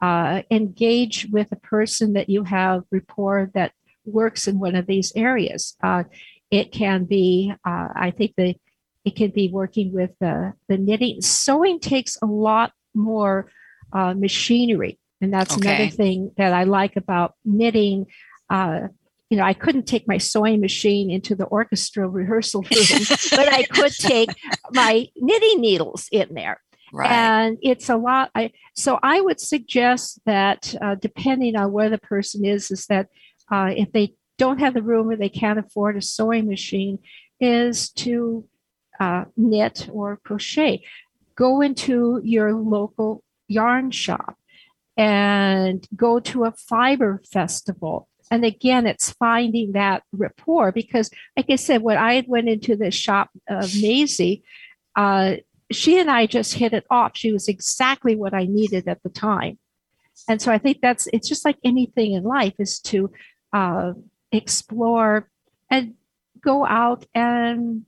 uh, 0.00 0.42
engage 0.50 1.26
with 1.32 1.50
a 1.52 1.56
person 1.56 2.12
that 2.12 2.28
you 2.28 2.44
have 2.44 2.84
rapport 2.90 3.50
that 3.54 3.72
works 4.04 4.46
in 4.46 4.58
one 4.58 4.74
of 4.74 4.86
these 4.86 5.12
areas. 5.16 5.76
Uh, 5.82 6.04
it 6.50 6.72
can 6.72 7.04
be, 7.04 7.52
uh, 7.64 7.88
I 7.94 8.12
think 8.16 8.34
the 8.36 8.56
it 9.04 9.16
can 9.16 9.30
be 9.30 9.48
working 9.48 9.92
with 9.92 10.10
the, 10.20 10.52
the 10.68 10.76
knitting. 10.76 11.22
Sewing 11.22 11.80
takes 11.80 12.18
a 12.20 12.26
lot 12.26 12.72
more 12.94 13.50
uh, 13.92 14.12
machinery, 14.12 14.98
and 15.20 15.32
that's 15.32 15.56
okay. 15.56 15.68
another 15.68 15.90
thing 15.90 16.32
that 16.36 16.52
I 16.52 16.64
like 16.64 16.96
about 16.96 17.34
knitting. 17.44 18.06
You 19.30 19.36
know, 19.36 19.44
I 19.44 19.52
couldn't 19.52 19.86
take 19.86 20.08
my 20.08 20.18
sewing 20.18 20.60
machine 20.60 21.10
into 21.10 21.34
the 21.34 21.44
orchestra 21.44 22.08
rehearsal 22.08 22.62
room, 22.62 23.06
but 23.30 23.52
I 23.52 23.64
could 23.64 23.92
take 23.92 24.30
my 24.70 25.06
knitting 25.16 25.60
needles 25.60 26.08
in 26.10 26.34
there. 26.34 26.60
Right. 26.92 27.10
And 27.10 27.58
it's 27.60 27.90
a 27.90 27.96
lot. 27.96 28.30
I, 28.34 28.52
so 28.74 28.98
I 29.02 29.20
would 29.20 29.40
suggest 29.40 30.20
that 30.24 30.74
uh, 30.80 30.94
depending 30.94 31.56
on 31.56 31.72
where 31.72 31.90
the 31.90 31.98
person 31.98 32.44
is, 32.44 32.70
is 32.70 32.86
that 32.86 33.08
uh, 33.50 33.72
if 33.76 33.92
they 33.92 34.14
don't 34.38 34.60
have 34.60 34.72
the 34.72 34.82
room 34.82 35.10
or 35.10 35.16
they 35.16 35.28
can't 35.28 35.58
afford 35.58 35.96
a 35.96 36.02
sewing 36.02 36.48
machine, 36.48 36.98
is 37.40 37.90
to 37.90 38.44
uh, 39.00 39.24
knit 39.36 39.88
or 39.92 40.18
crochet. 40.24 40.82
Go 41.36 41.60
into 41.60 42.20
your 42.24 42.52
local 42.52 43.22
yarn 43.46 43.90
shop 43.90 44.36
and 44.96 45.86
go 45.94 46.18
to 46.18 46.44
a 46.44 46.52
fiber 46.52 47.22
festival. 47.30 48.07
And 48.30 48.44
again, 48.44 48.86
it's 48.86 49.12
finding 49.12 49.72
that 49.72 50.02
rapport 50.12 50.72
because, 50.72 51.10
like 51.36 51.46
I 51.48 51.56
said, 51.56 51.82
when 51.82 51.98
I 51.98 52.24
went 52.26 52.48
into 52.48 52.76
the 52.76 52.90
shop 52.90 53.30
of 53.48 53.74
Maisie, 53.80 54.42
uh, 54.96 55.36
she 55.70 55.98
and 56.00 56.10
I 56.10 56.26
just 56.26 56.54
hit 56.54 56.72
it 56.72 56.84
off. 56.90 57.12
She 57.14 57.32
was 57.32 57.48
exactly 57.48 58.16
what 58.16 58.34
I 58.34 58.44
needed 58.44 58.88
at 58.88 59.02
the 59.02 59.10
time. 59.10 59.58
And 60.28 60.42
so 60.42 60.50
I 60.52 60.58
think 60.58 60.80
that's 60.80 61.08
it's 61.12 61.28
just 61.28 61.44
like 61.44 61.58
anything 61.64 62.12
in 62.12 62.24
life 62.24 62.54
is 62.58 62.80
to 62.80 63.10
uh, 63.52 63.92
explore 64.32 65.28
and 65.70 65.94
go 66.40 66.66
out 66.66 67.06
and 67.14 67.84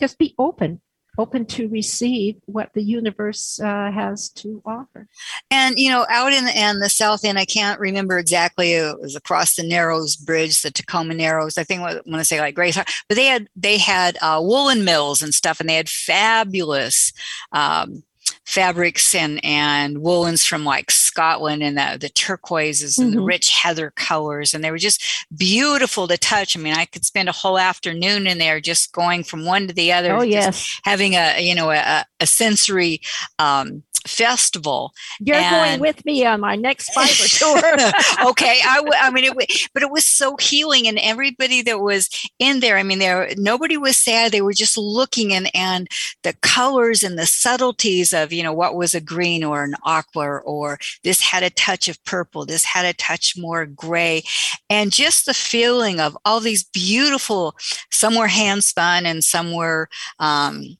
just 0.00 0.18
be 0.18 0.34
open 0.38 0.80
open 1.18 1.44
to 1.44 1.68
receive 1.68 2.36
what 2.46 2.70
the 2.74 2.82
universe 2.82 3.60
uh, 3.60 3.90
has 3.90 4.28
to 4.30 4.62
offer. 4.64 5.08
And 5.50 5.78
you 5.78 5.90
know, 5.90 6.06
out 6.08 6.32
in 6.32 6.44
the, 6.44 6.58
in 6.58 6.78
the 6.78 6.88
south 6.88 7.24
end, 7.24 7.38
I 7.38 7.44
can't 7.44 7.80
remember 7.80 8.18
exactly. 8.18 8.72
It 8.72 9.00
was 9.00 9.16
across 9.16 9.56
the 9.56 9.66
Narrows 9.66 10.16
Bridge, 10.16 10.62
the 10.62 10.70
Tacoma 10.70 11.14
Narrows. 11.14 11.58
I 11.58 11.64
think 11.64 11.82
I 11.82 11.94
want 11.94 12.20
to 12.20 12.24
say 12.24 12.40
like 12.40 12.54
Grace, 12.54 12.76
but 12.76 13.16
they 13.16 13.26
had 13.26 13.48
they 13.56 13.78
had 13.78 14.16
uh, 14.22 14.40
woolen 14.42 14.84
mills 14.84 15.20
and 15.20 15.34
stuff, 15.34 15.60
and 15.60 15.68
they 15.68 15.74
had 15.76 15.88
fabulous. 15.88 17.12
Um, 17.52 18.04
fabrics 18.48 19.14
and 19.14 19.44
and 19.44 19.98
woolens 19.98 20.42
from 20.42 20.64
like 20.64 20.90
Scotland 20.90 21.62
and 21.62 21.76
the, 21.76 21.98
the 22.00 22.08
turquoises 22.08 22.96
and 22.96 23.08
mm-hmm. 23.08 23.18
the 23.18 23.22
rich 23.22 23.50
heather 23.50 23.90
colors 23.90 24.54
and 24.54 24.64
they 24.64 24.70
were 24.70 24.78
just 24.78 25.04
beautiful 25.36 26.08
to 26.08 26.16
touch. 26.16 26.56
I 26.56 26.60
mean, 26.60 26.72
I 26.72 26.86
could 26.86 27.04
spend 27.04 27.28
a 27.28 27.32
whole 27.32 27.58
afternoon 27.58 28.26
in 28.26 28.38
there 28.38 28.58
just 28.58 28.92
going 28.92 29.22
from 29.22 29.44
one 29.44 29.66
to 29.66 29.74
the 29.74 29.92
other. 29.92 30.16
Oh 30.16 30.22
yes, 30.22 30.80
having 30.82 31.12
a 31.12 31.38
you 31.46 31.54
know 31.54 31.70
a, 31.70 32.06
a 32.20 32.26
sensory 32.26 33.02
um, 33.38 33.82
festival. 34.08 34.92
You're 35.20 35.36
and, 35.36 35.54
going 35.54 35.80
with 35.80 36.04
me 36.04 36.24
on 36.24 36.40
my 36.40 36.56
next 36.56 36.92
fiber 36.92 37.08
tour. 37.12 38.28
okay, 38.30 38.60
I, 38.66 38.76
w- 38.76 38.94
I 38.98 39.10
mean, 39.10 39.24
it, 39.24 39.68
but 39.74 39.82
it 39.82 39.90
was 39.90 40.04
so 40.04 40.36
healing, 40.36 40.88
and 40.88 40.98
everybody 40.98 41.62
that 41.62 41.80
was 41.80 42.08
in 42.38 42.60
there. 42.60 42.78
I 42.78 42.82
mean, 42.82 42.98
there 42.98 43.28
nobody 43.36 43.76
was 43.76 43.96
sad. 43.96 44.32
They 44.32 44.42
were 44.42 44.52
just 44.52 44.76
looking, 44.76 45.32
and 45.32 45.54
and 45.54 45.88
the 46.22 46.34
colors 46.42 47.02
and 47.02 47.18
the 47.18 47.26
subtleties 47.26 48.12
of 48.12 48.32
you 48.32 48.42
know 48.42 48.52
what 48.52 48.74
was 48.74 48.94
a 48.94 49.00
green 49.00 49.44
or 49.44 49.62
an 49.62 49.74
aqua, 49.84 50.38
or 50.38 50.78
this 51.04 51.20
had 51.20 51.42
a 51.42 51.50
touch 51.50 51.88
of 51.88 52.02
purple. 52.04 52.46
This 52.46 52.64
had 52.64 52.84
a 52.84 52.94
touch 52.94 53.34
more 53.36 53.66
gray, 53.66 54.22
and 54.70 54.92
just 54.92 55.26
the 55.26 55.34
feeling 55.34 56.00
of 56.00 56.16
all 56.24 56.40
these 56.40 56.64
beautiful. 56.64 57.56
Some 57.90 58.16
were 58.16 58.28
hand 58.28 58.64
spun, 58.64 59.06
and 59.06 59.22
some 59.22 59.52
were. 59.52 59.88
Um, 60.18 60.78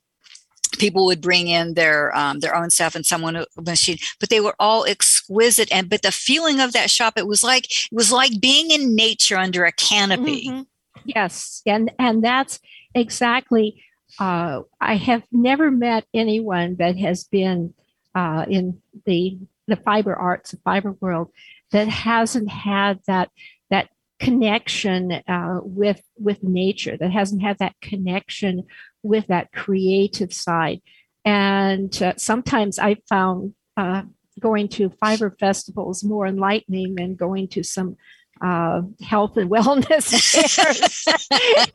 people 0.79 1.07
would 1.07 1.21
bring 1.21 1.49
in 1.49 1.75
their 1.75 2.17
um, 2.17 2.41
their 2.41 2.55
own 2.55 2.71
stuff 2.71 2.95
and 2.95 3.05
someone 3.05 3.45
machine 3.57 3.99
but 4.21 4.31
they 4.31 4.41
were 4.41 4.55
all 4.59 4.85
exquisite. 4.85 5.71
And 5.73 5.89
but 5.89 6.03
the 6.03 6.13
feeling 6.13 6.61
of 6.61 6.73
that 6.73 6.91
shop 6.91 7.15
it 7.17 7.27
was 7.27 7.43
like 7.43 7.65
it 7.67 7.93
was 7.93 8.13
like 8.13 8.41
being 8.41 8.71
in 8.71 8.95
nature 8.95 9.37
under 9.37 9.65
a 9.65 9.73
canopy. 9.73 10.49
Mm-hmm. 10.49 10.63
yes. 11.05 11.63
And 11.67 11.91
and 11.99 12.23
that's 12.25 12.61
exactly 12.95 13.83
uh, 14.19 14.63
i 14.81 14.97
have 14.97 15.23
never 15.31 15.71
met 15.71 16.05
anyone 16.15 16.77
that 16.77 16.97
has 16.97 17.25
been 17.25 17.75
uh, 18.15 18.45
in 18.49 18.81
the 19.07 19.39
the 19.67 19.77
fiber 19.77 20.15
arts 20.15 20.51
the 20.51 20.57
fiber 20.59 20.93
world 21.01 21.31
that 21.71 21.89
hasn't 21.89 22.49
had 22.49 23.01
that 23.07 23.31
that 23.71 23.91
connection 24.19 25.13
uh, 25.29 25.61
with 25.63 26.03
with 26.17 26.43
nature 26.43 26.97
that 26.97 27.13
hasn't 27.13 27.43
had 27.43 27.59
that 27.59 27.75
connection 27.81 28.65
with 29.03 29.27
that 29.29 29.53
creative 29.53 30.33
side. 30.33 30.81
And 31.25 32.03
uh, 32.03 32.15
sometimes 32.17 32.79
I 32.79 32.97
found 33.09 33.55
uh, 33.77 34.03
going 34.39 34.69
to 34.69 34.91
fiber 35.01 35.31
festivals 35.39 36.05
more 36.05 36.27
enlightening 36.27 36.95
than 36.95 37.17
going 37.17 37.49
to 37.49 37.63
some 37.63 37.97
uh, 38.41 38.83
health 39.03 39.37
and 39.37 39.51
wellness 39.55 40.15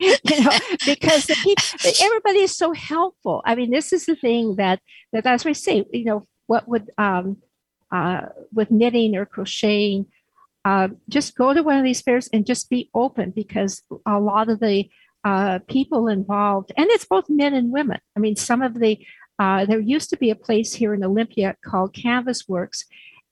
you 0.00 0.44
know, 0.44 0.50
because 0.86 1.26
people, 1.26 1.64
everybody 2.02 2.38
is 2.38 2.56
so 2.56 2.72
helpful. 2.72 3.42
I 3.44 3.54
mean, 3.54 3.70
this 3.70 3.92
is 3.92 4.06
the 4.06 4.16
thing 4.16 4.56
that 4.56 4.80
that 5.12 5.26
as 5.26 5.44
we 5.44 5.54
say, 5.54 5.84
you 5.92 6.04
know, 6.04 6.26
what 6.46 6.66
would 6.68 6.90
um, 6.98 7.38
uh, 7.90 8.26
with 8.52 8.70
knitting 8.70 9.14
or 9.14 9.26
crocheting, 9.26 10.06
uh, 10.64 10.88
just 11.08 11.36
go 11.36 11.52
to 11.52 11.62
one 11.62 11.78
of 11.78 11.84
these 11.84 12.00
fairs 12.00 12.28
and 12.32 12.46
just 12.46 12.70
be 12.70 12.90
open 12.94 13.30
because 13.30 13.82
a 14.06 14.18
lot 14.18 14.48
of 14.48 14.60
the 14.60 14.88
uh, 15.24 15.58
people 15.68 16.08
involved, 16.08 16.72
and 16.76 16.90
it's 16.90 17.06
both 17.06 17.28
men 17.28 17.54
and 17.54 17.72
women. 17.72 17.98
I 18.16 18.20
mean, 18.20 18.36
some 18.36 18.62
of 18.62 18.78
the 18.78 19.04
uh, 19.38 19.64
there 19.64 19.80
used 19.80 20.10
to 20.10 20.16
be 20.16 20.30
a 20.30 20.36
place 20.36 20.74
here 20.74 20.94
in 20.94 21.02
Olympia 21.02 21.56
called 21.64 21.94
Canvas 21.94 22.48
Works, 22.48 22.84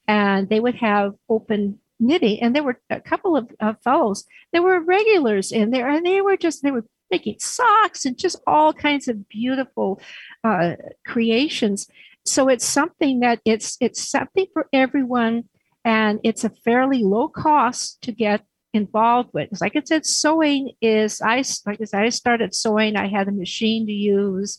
and 0.08 0.48
they 0.48 0.58
would 0.58 0.76
have 0.76 1.14
open 1.28 1.78
knitting, 2.00 2.40
and 2.40 2.56
there 2.56 2.64
were 2.64 2.80
a 2.90 3.00
couple 3.00 3.36
of 3.36 3.48
fellows. 3.82 4.24
There 4.52 4.62
were 4.62 4.80
regulars 4.80 5.52
in 5.52 5.70
there, 5.70 5.88
and 5.88 6.04
they 6.04 6.20
were 6.20 6.36
just 6.36 6.62
they 6.62 6.70
were 6.70 6.84
making 7.10 7.36
socks 7.38 8.04
and 8.04 8.18
just 8.18 8.40
all 8.46 8.72
kinds 8.72 9.06
of 9.06 9.28
beautiful 9.28 10.00
uh, 10.42 10.72
creations. 11.06 11.86
So 12.24 12.48
it's 12.48 12.64
something 12.64 13.20
that 13.20 13.40
it's 13.44 13.76
it's 13.80 14.08
something 14.08 14.46
for 14.52 14.66
everyone, 14.72 15.44
and 15.84 16.20
it's 16.24 16.44
a 16.44 16.50
fairly 16.50 17.02
low 17.04 17.28
cost 17.28 18.02
to 18.02 18.12
get 18.12 18.44
involved 18.72 19.30
with. 19.32 19.48
Because 19.48 19.60
like 19.60 19.76
I 19.76 19.82
said, 19.84 20.06
sewing 20.06 20.72
is 20.80 21.20
I 21.20 21.42
like 21.66 21.80
I 21.80 21.84
said, 21.84 22.02
I 22.02 22.08
started 22.08 22.54
sewing. 22.54 22.96
I 22.96 23.08
had 23.08 23.28
a 23.28 23.32
machine 23.32 23.86
to 23.86 23.92
use. 23.92 24.58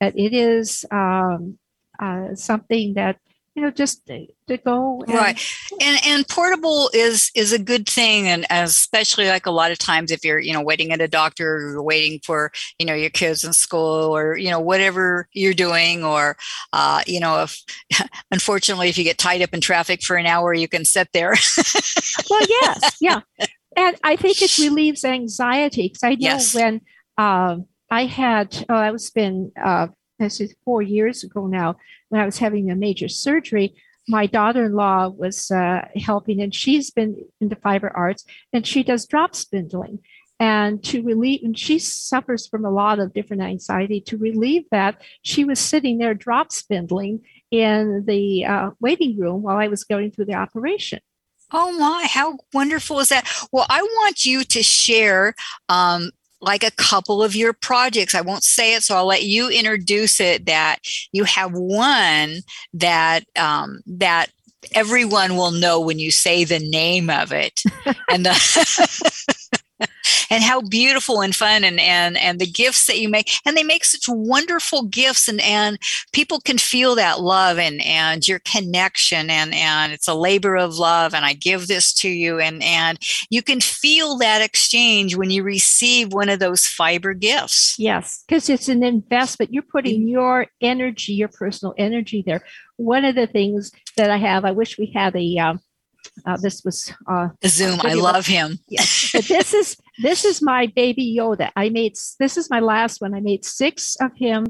That 0.00 0.18
it 0.18 0.34
is 0.34 0.84
um, 0.90 1.58
uh, 2.00 2.34
something 2.34 2.94
that 2.94 3.18
you 3.54 3.62
know 3.62 3.70
just 3.70 4.06
to, 4.06 4.26
go 4.64 5.02
and, 5.06 5.14
right. 5.14 5.56
And 5.80 5.98
and 6.06 6.28
portable 6.28 6.90
is 6.92 7.30
is 7.34 7.52
a 7.52 7.58
good 7.58 7.88
thing 7.88 8.28
and 8.28 8.46
especially 8.50 9.28
like 9.28 9.46
a 9.46 9.50
lot 9.50 9.70
of 9.70 9.78
times 9.78 10.10
if 10.10 10.24
you're 10.24 10.38
you 10.38 10.52
know 10.52 10.62
waiting 10.62 10.92
at 10.92 11.00
a 11.00 11.08
doctor 11.08 11.56
or 11.56 11.70
you're 11.70 11.82
waiting 11.82 12.20
for 12.24 12.52
you 12.78 12.86
know 12.86 12.94
your 12.94 13.10
kids 13.10 13.44
in 13.44 13.52
school 13.52 14.14
or 14.16 14.36
you 14.36 14.50
know 14.50 14.60
whatever 14.60 15.28
you're 15.32 15.54
doing 15.54 16.04
or 16.04 16.36
uh, 16.72 17.02
you 17.06 17.20
know 17.20 17.42
if 17.42 17.58
unfortunately 18.30 18.88
if 18.88 18.98
you 18.98 19.04
get 19.04 19.18
tied 19.18 19.42
up 19.42 19.54
in 19.54 19.60
traffic 19.60 20.02
for 20.02 20.16
an 20.16 20.26
hour 20.26 20.52
you 20.52 20.68
can 20.68 20.84
sit 20.84 21.08
there. 21.12 21.34
Well 22.28 22.46
yes. 22.48 22.96
Yeah. 23.00 23.20
And 23.76 23.96
i 24.04 24.16
think 24.16 24.42
it 24.42 24.58
relieves 24.58 25.04
anxiety 25.04 25.88
because 25.88 26.02
i 26.02 26.10
know 26.10 26.16
yes. 26.20 26.54
when 26.54 26.80
um, 27.16 27.66
i 27.90 28.04
had 28.04 28.64
oh 28.68 28.74
i 28.74 28.90
was 28.90 29.10
been 29.10 29.50
uh, 29.62 29.88
this 30.22 30.40
is 30.40 30.54
four 30.64 30.82
years 30.82 31.24
ago 31.24 31.46
now 31.46 31.76
when 32.08 32.20
I 32.20 32.24
was 32.24 32.38
having 32.38 32.70
a 32.70 32.76
major 32.76 33.08
surgery, 33.08 33.74
my 34.08 34.26
daughter-in-law 34.26 35.08
was 35.08 35.50
uh, 35.50 35.86
helping 35.96 36.40
and 36.40 36.54
she's 36.54 36.90
been 36.90 37.24
into 37.40 37.56
fiber 37.56 37.90
arts 37.94 38.24
and 38.52 38.66
she 38.66 38.82
does 38.82 39.06
drop 39.06 39.34
spindling 39.34 40.00
and 40.40 40.82
to 40.82 41.02
relieve 41.02 41.40
and 41.44 41.56
she 41.56 41.78
suffers 41.78 42.48
from 42.48 42.64
a 42.64 42.70
lot 42.70 42.98
of 42.98 43.14
different 43.14 43.42
anxiety 43.42 44.00
to 44.00 44.16
relieve 44.16 44.64
that 44.72 45.00
she 45.22 45.44
was 45.44 45.60
sitting 45.60 45.98
there 45.98 46.14
drop 46.14 46.50
spindling 46.50 47.20
in 47.52 48.04
the 48.06 48.44
uh, 48.44 48.70
waiting 48.80 49.16
room 49.18 49.42
while 49.42 49.56
i 49.56 49.68
was 49.68 49.84
going 49.84 50.10
through 50.10 50.24
the 50.24 50.34
operation 50.34 50.98
Oh 51.54 51.70
my, 51.78 52.06
how 52.08 52.38
wonderful 52.54 52.98
is 53.00 53.10
that? 53.10 53.30
Well, 53.52 53.66
I 53.68 53.82
want 53.82 54.24
you 54.24 54.42
to 54.42 54.62
share 54.62 55.34
um, 55.68 56.10
like 56.42 56.64
a 56.64 56.72
couple 56.72 57.22
of 57.22 57.34
your 57.34 57.52
projects. 57.52 58.14
I 58.14 58.20
won't 58.20 58.44
say 58.44 58.74
it, 58.74 58.82
so 58.82 58.96
I'll 58.96 59.06
let 59.06 59.22
you 59.22 59.48
introduce 59.48 60.20
it. 60.20 60.46
That 60.46 60.80
you 61.12 61.24
have 61.24 61.52
one 61.52 62.38
that 62.74 63.24
um, 63.38 63.80
that 63.86 64.30
everyone 64.74 65.36
will 65.36 65.52
know 65.52 65.80
when 65.80 65.98
you 65.98 66.10
say 66.10 66.44
the 66.44 66.58
name 66.58 67.08
of 67.08 67.32
it, 67.32 67.62
and 68.10 68.26
the 68.26 69.31
and 70.30 70.42
how 70.42 70.60
beautiful 70.62 71.20
and 71.20 71.34
fun 71.34 71.64
and 71.64 71.78
and 71.78 72.16
and 72.16 72.38
the 72.38 72.46
gifts 72.46 72.86
that 72.86 72.98
you 72.98 73.08
make 73.08 73.30
and 73.44 73.56
they 73.56 73.62
make 73.62 73.84
such 73.84 74.08
wonderful 74.08 74.84
gifts 74.84 75.28
and 75.28 75.40
and 75.42 75.78
people 76.12 76.40
can 76.40 76.58
feel 76.58 76.94
that 76.94 77.20
love 77.20 77.58
and 77.58 77.82
and 77.82 78.26
your 78.26 78.40
connection 78.40 79.30
and 79.30 79.54
and 79.54 79.92
it's 79.92 80.08
a 80.08 80.14
labor 80.14 80.56
of 80.56 80.76
love 80.76 81.14
and 81.14 81.24
I 81.24 81.34
give 81.34 81.68
this 81.68 81.92
to 81.94 82.08
you 82.08 82.40
and 82.40 82.62
and 82.62 82.98
you 83.30 83.42
can 83.42 83.60
feel 83.60 84.16
that 84.18 84.42
exchange 84.42 85.16
when 85.16 85.30
you 85.30 85.42
receive 85.42 86.12
one 86.12 86.28
of 86.28 86.38
those 86.38 86.66
fiber 86.66 87.14
gifts. 87.14 87.76
Yes, 87.78 88.24
because 88.26 88.48
it's 88.48 88.68
an 88.68 88.82
investment. 88.82 89.52
You're 89.52 89.62
putting 89.62 90.00
mm-hmm. 90.00 90.08
your 90.08 90.46
energy, 90.60 91.12
your 91.12 91.28
personal 91.28 91.74
energy 91.76 92.22
there. 92.24 92.42
One 92.76 93.04
of 93.04 93.14
the 93.14 93.26
things 93.26 93.70
that 93.96 94.10
I 94.10 94.16
have, 94.16 94.44
I 94.44 94.52
wish 94.52 94.78
we 94.78 94.92
had 94.94 95.14
a 95.16 95.38
um, 95.38 95.60
uh, 96.26 96.36
this 96.36 96.64
was 96.64 96.92
uh, 97.06 97.28
Zoom. 97.46 97.80
I 97.82 97.94
love 97.94 98.26
him. 98.26 98.58
Yeah. 98.68 98.84
But 99.12 99.24
this 99.24 99.54
is 99.54 99.76
this 100.02 100.24
is 100.24 100.42
my 100.42 100.66
baby 100.66 101.16
Yoda. 101.18 101.50
I 101.56 101.68
made 101.68 101.94
this 102.18 102.36
is 102.36 102.50
my 102.50 102.60
last 102.60 103.00
one. 103.00 103.14
I 103.14 103.20
made 103.20 103.44
six 103.44 103.96
of 104.00 104.12
him, 104.16 104.46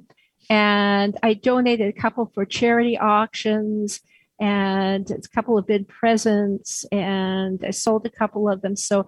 and 0.49 1.19
I 1.23 1.35
donated 1.35 1.89
a 1.89 2.01
couple 2.01 2.31
for 2.35 2.45
charity 2.45 2.99
auctions 2.99 4.01
and 4.41 5.11
a 5.11 5.21
couple 5.35 5.59
of 5.59 5.67
bid 5.67 5.89
presents, 5.89 6.85
and 6.93 7.65
I 7.65 7.71
sold 7.71 8.07
a 8.07 8.11
couple 8.11 8.49
of 8.49 8.61
them. 8.63 8.77
So 8.77 9.07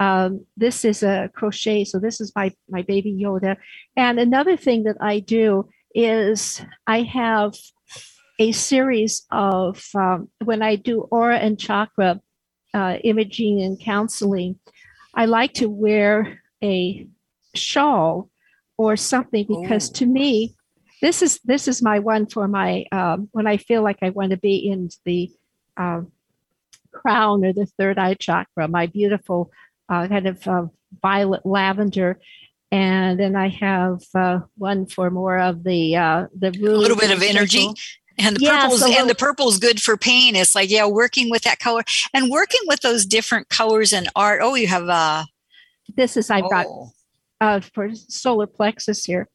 um, 0.00 0.44
this 0.56 0.84
is 0.84 1.02
a 1.02 1.30
crochet. 1.34 1.84
So 1.84 1.98
this 1.98 2.20
is 2.20 2.32
my 2.34 2.52
my 2.68 2.82
baby 2.82 3.12
Yoda. 3.12 3.56
And 3.96 4.18
another 4.18 4.56
thing 4.56 4.84
that 4.84 4.96
I 5.00 5.20
do 5.20 5.68
is 5.94 6.60
I 6.86 7.02
have 7.02 7.54
a 8.38 8.52
series 8.52 9.24
of 9.30 9.82
um, 9.94 10.28
when 10.44 10.62
I 10.62 10.76
do 10.76 11.00
aura 11.10 11.38
and 11.38 11.58
chakra 11.58 12.20
uh, 12.74 12.98
imaging 13.02 13.62
and 13.62 13.80
counseling, 13.80 14.58
I 15.16 15.24
like 15.24 15.54
to 15.54 15.66
wear 15.66 16.42
a 16.62 17.08
shawl 17.54 18.28
or 18.76 18.96
something 18.96 19.46
because 19.48 19.88
Ooh. 19.88 19.94
to 19.94 20.06
me, 20.06 20.54
this 21.00 21.22
is 21.22 21.40
this 21.44 21.68
is 21.68 21.82
my 21.82 21.98
one 21.98 22.26
for 22.26 22.46
my 22.46 22.84
um, 22.92 23.28
when 23.32 23.46
I 23.46 23.56
feel 23.56 23.82
like 23.82 23.98
I 24.02 24.10
want 24.10 24.30
to 24.30 24.36
be 24.36 24.56
in 24.56 24.90
the 25.04 25.30
uh, 25.76 26.02
crown 26.92 27.44
or 27.44 27.52
the 27.52 27.66
third 27.66 27.98
eye 27.98 28.14
chakra, 28.14 28.68
my 28.68 28.86
beautiful 28.86 29.50
uh, 29.88 30.06
kind 30.08 30.26
of 30.26 30.46
uh, 30.46 30.66
violet 31.02 31.44
lavender. 31.44 32.18
And 32.72 33.18
then 33.18 33.36
I 33.36 33.48
have 33.48 34.02
uh, 34.14 34.40
one 34.58 34.86
for 34.86 35.10
more 35.10 35.38
of 35.38 35.64
the 35.64 35.96
uh, 35.96 36.26
the 36.36 36.48
a 36.48 36.50
little 36.50 36.96
bit 36.96 37.10
of 37.10 37.22
energy 37.22 37.72
and 38.18 38.36
the 38.36 38.44
yeah, 38.44 38.62
purple's 38.62 38.80
so 38.80 38.90
and 38.90 39.08
the 39.08 39.14
purple's 39.14 39.58
good 39.58 39.80
for 39.80 39.96
pain. 39.96 40.36
It's 40.36 40.54
like 40.54 40.70
yeah 40.70 40.86
working 40.86 41.30
with 41.30 41.42
that 41.42 41.58
color 41.58 41.82
and 42.14 42.30
working 42.30 42.60
with 42.66 42.80
those 42.80 43.04
different 43.04 43.48
colors 43.48 43.92
and 43.92 44.08
art. 44.16 44.40
Oh 44.42 44.54
you 44.54 44.66
have 44.66 44.88
uh 44.88 45.24
this 45.96 46.16
is 46.16 46.30
i've 46.30 46.44
oh. 46.44 46.48
got 46.48 46.66
uh 47.40 47.60
for 47.60 47.94
solar 47.94 48.46
plexus 48.46 49.04
here. 49.04 49.28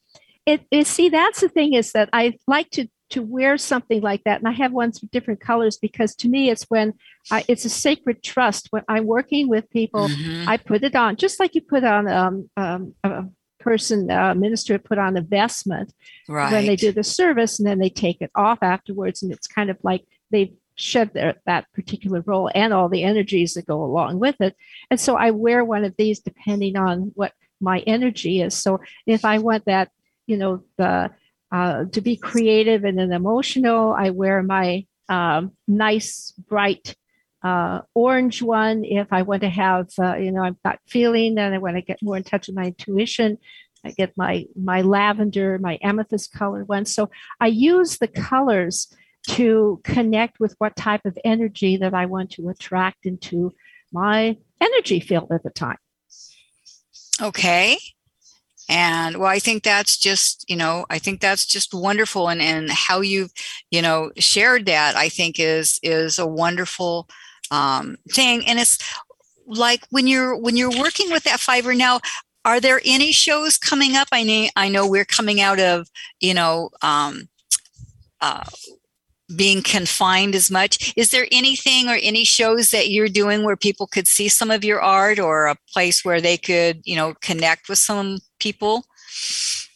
It 0.46 0.65
is 0.72 0.88
see 0.88 1.10
that's 1.10 1.41
the 1.41 1.50
thing 1.50 1.74
is 1.74 1.91
that 1.91 2.10
i 2.13 2.38
like 2.48 2.70
to 2.72 2.88
to 3.12 3.22
wear 3.22 3.58
something 3.58 4.02
like 4.02 4.24
that. 4.24 4.39
And 4.39 4.48
i 4.48 4.52
have 4.52 4.72
ones 4.72 5.02
with 5.02 5.12
different 5.12 5.41
colors 5.41 5.78
because 5.78 6.15
to 6.15 6.30
me 6.30 6.50
it's 6.50 6.63
when 6.70 6.94
I, 7.30 7.44
it's 7.48 7.65
a 7.65 7.70
sacred 7.70 8.24
trust. 8.24 8.67
When 8.72 8.84
i'm 8.88 9.06
working 9.06 9.48
with 9.48 9.70
people 9.70 10.08
mm-hmm. 10.08 10.50
i 10.50 10.58
put 10.58 10.84
it 10.84 10.96
on 10.96 11.17
just 11.17 11.39
like 11.39 11.56
you 11.56 11.62
put 11.62 11.84
on 11.84 12.08
um, 12.08 12.50
um, 12.58 12.96
a 13.04 13.26
person, 13.62 14.10
uh, 14.12 14.34
minister, 14.36 14.78
put 14.80 14.97
on 14.97 15.17
a 15.17 15.21
vestment 15.21 15.93
right. 16.28 16.52
when 16.52 16.65
they 16.65 16.76
do 16.76 16.91
the 16.91 17.04
service, 17.04 17.60
and 17.60 17.67
then 17.67 17.80
they 17.80 17.89
take 17.89 18.21
it 18.21 18.32
off 18.36 18.60
afterwards, 18.62 19.24
and 19.24 19.32
it's 19.32 19.47
kind 19.47 19.69
of 19.69 19.78
like 19.84 20.04
they've 20.32 20.54
shed 20.76 21.13
their, 21.13 21.36
that 21.45 21.71
particular 21.74 22.21
role 22.26 22.50
and 22.56 22.74
all 22.74 22.89
the 22.89 23.04
energies 23.04 23.54
that 23.54 23.67
go 23.67 23.84
along 23.84 24.19
with 24.19 24.39
it. 24.39 24.56
And 24.89 25.00
so 25.00 25.15
I 25.15 25.32
wear 25.32 25.63
one 25.63 25.86
of 25.86 25.95
these 25.97 26.19
depending 26.19 26.76
on 26.76 27.12
what 27.15 27.34
my 27.60 27.80
energy 27.80 28.41
is. 28.41 28.56
So 28.56 28.80
if 29.06 29.24
I 29.24 29.38
want 29.38 29.65
that, 29.65 29.91
you 30.26 30.38
know, 30.38 30.63
the 30.78 31.12
uh, 31.52 31.84
to 31.91 32.02
be 32.02 32.15
creative 32.15 32.86
and 32.86 32.97
then 32.97 33.12
emotional, 33.12 33.93
I 33.93 34.12
wear 34.12 34.41
my 34.41 34.86
um, 35.10 35.52
nice, 35.67 36.32
bright 36.47 36.95
uh, 37.43 37.82
orange 37.95 38.41
one 38.41 38.84
if 38.84 39.08
I 39.12 39.23
want 39.23 39.41
to 39.41 39.49
have, 39.49 39.89
uh, 39.99 40.15
you 40.15 40.32
know, 40.32 40.41
I'm 40.41 40.58
not 40.63 40.80
feeling 40.88 41.38
and 41.38 41.54
I 41.54 41.58
want 41.58 41.75
to 41.75 41.82
get 41.82 41.99
more 42.01 42.17
in 42.17 42.23
touch 42.23 42.47
with 42.47 42.56
my 42.56 42.65
intuition. 42.65 43.38
I 43.84 43.91
get 43.91 44.13
my 44.15 44.45
my 44.56 44.82
lavender, 44.82 45.58
my 45.58 45.80
amethyst 45.82 46.32
color 46.34 46.63
one. 46.65 46.86
So 46.86 47.10
I 47.39 47.47
use 47.47 47.97
the 47.97 48.08
colors 48.08 48.93
to 49.30 49.82
connect 49.84 50.39
with 50.39 50.56
what 50.60 50.75
type 50.75 51.01
of 51.06 51.17
energy 51.23 51.77
that 51.77 51.93
I 51.93 52.06
want 52.06 52.32
to 52.32 52.49
attract 52.49 53.06
into 53.06 53.54
my 53.91 54.38
energy 54.60 54.99
field 54.99 55.32
at 55.32 55.43
the 55.43 55.49
time. 55.49 55.77
Okay. 57.21 57.77
And 58.69 59.17
well, 59.17 59.27
I 59.27 59.39
think 59.39 59.63
that's 59.63 59.97
just, 59.97 60.45
you 60.49 60.56
know, 60.56 60.86
I 60.89 60.97
think 60.97 61.19
that's 61.19 61.45
just 61.45 61.73
wonderful. 61.73 62.30
And, 62.30 62.41
and 62.41 62.71
how 62.71 63.01
you've, 63.01 63.32
you 63.69 63.82
know, 63.82 64.12
shared 64.17 64.65
that, 64.67 64.95
I 64.95 65.10
think 65.10 65.39
is 65.39 65.80
is 65.84 66.17
a 66.17 66.25
wonderful 66.25 67.10
um, 67.51 67.97
thing. 68.09 68.47
And 68.47 68.57
it's 68.57 68.79
like 69.45 69.85
when 69.89 70.07
you're 70.07 70.35
when 70.35 70.57
you're 70.57 70.71
working 70.71 71.11
with 71.11 71.23
that 71.23 71.39
fiber 71.39 71.75
now, 71.75 71.99
are 72.45 72.59
there 72.59 72.81
any 72.83 73.11
shows 73.11 73.57
coming 73.57 73.95
up? 73.95 74.07
I 74.11 74.23
know 74.23 74.47
I 74.55 74.69
know 74.69 74.87
we're 74.87 75.05
coming 75.05 75.41
out 75.41 75.59
of 75.59 75.87
you 76.19 76.33
know 76.33 76.69
um, 76.81 77.29
uh, 78.21 78.45
being 79.35 79.61
confined 79.61 80.33
as 80.33 80.49
much. 80.49 80.93
Is 80.95 81.11
there 81.11 81.27
anything 81.31 81.87
or 81.87 81.97
any 82.01 82.23
shows 82.23 82.71
that 82.71 82.89
you're 82.89 83.09
doing 83.09 83.43
where 83.43 83.57
people 83.57 83.85
could 83.85 84.07
see 84.07 84.29
some 84.29 84.49
of 84.49 84.63
your 84.63 84.81
art, 84.81 85.19
or 85.19 85.47
a 85.47 85.57
place 85.71 86.03
where 86.03 86.21
they 86.21 86.37
could 86.37 86.81
you 86.85 86.95
know 86.95 87.13
connect 87.21 87.69
with 87.69 87.77
some 87.77 88.19
people? 88.39 88.85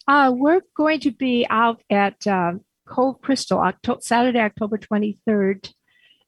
Uh, 0.08 0.32
we're 0.34 0.62
going 0.78 1.00
to 1.00 1.12
be 1.12 1.46
out 1.50 1.82
at 1.90 2.26
uh, 2.28 2.54
Cove 2.88 3.20
Crystal 3.22 3.72
Saturday, 4.00 4.40
October 4.40 4.78
23rd 4.78 5.74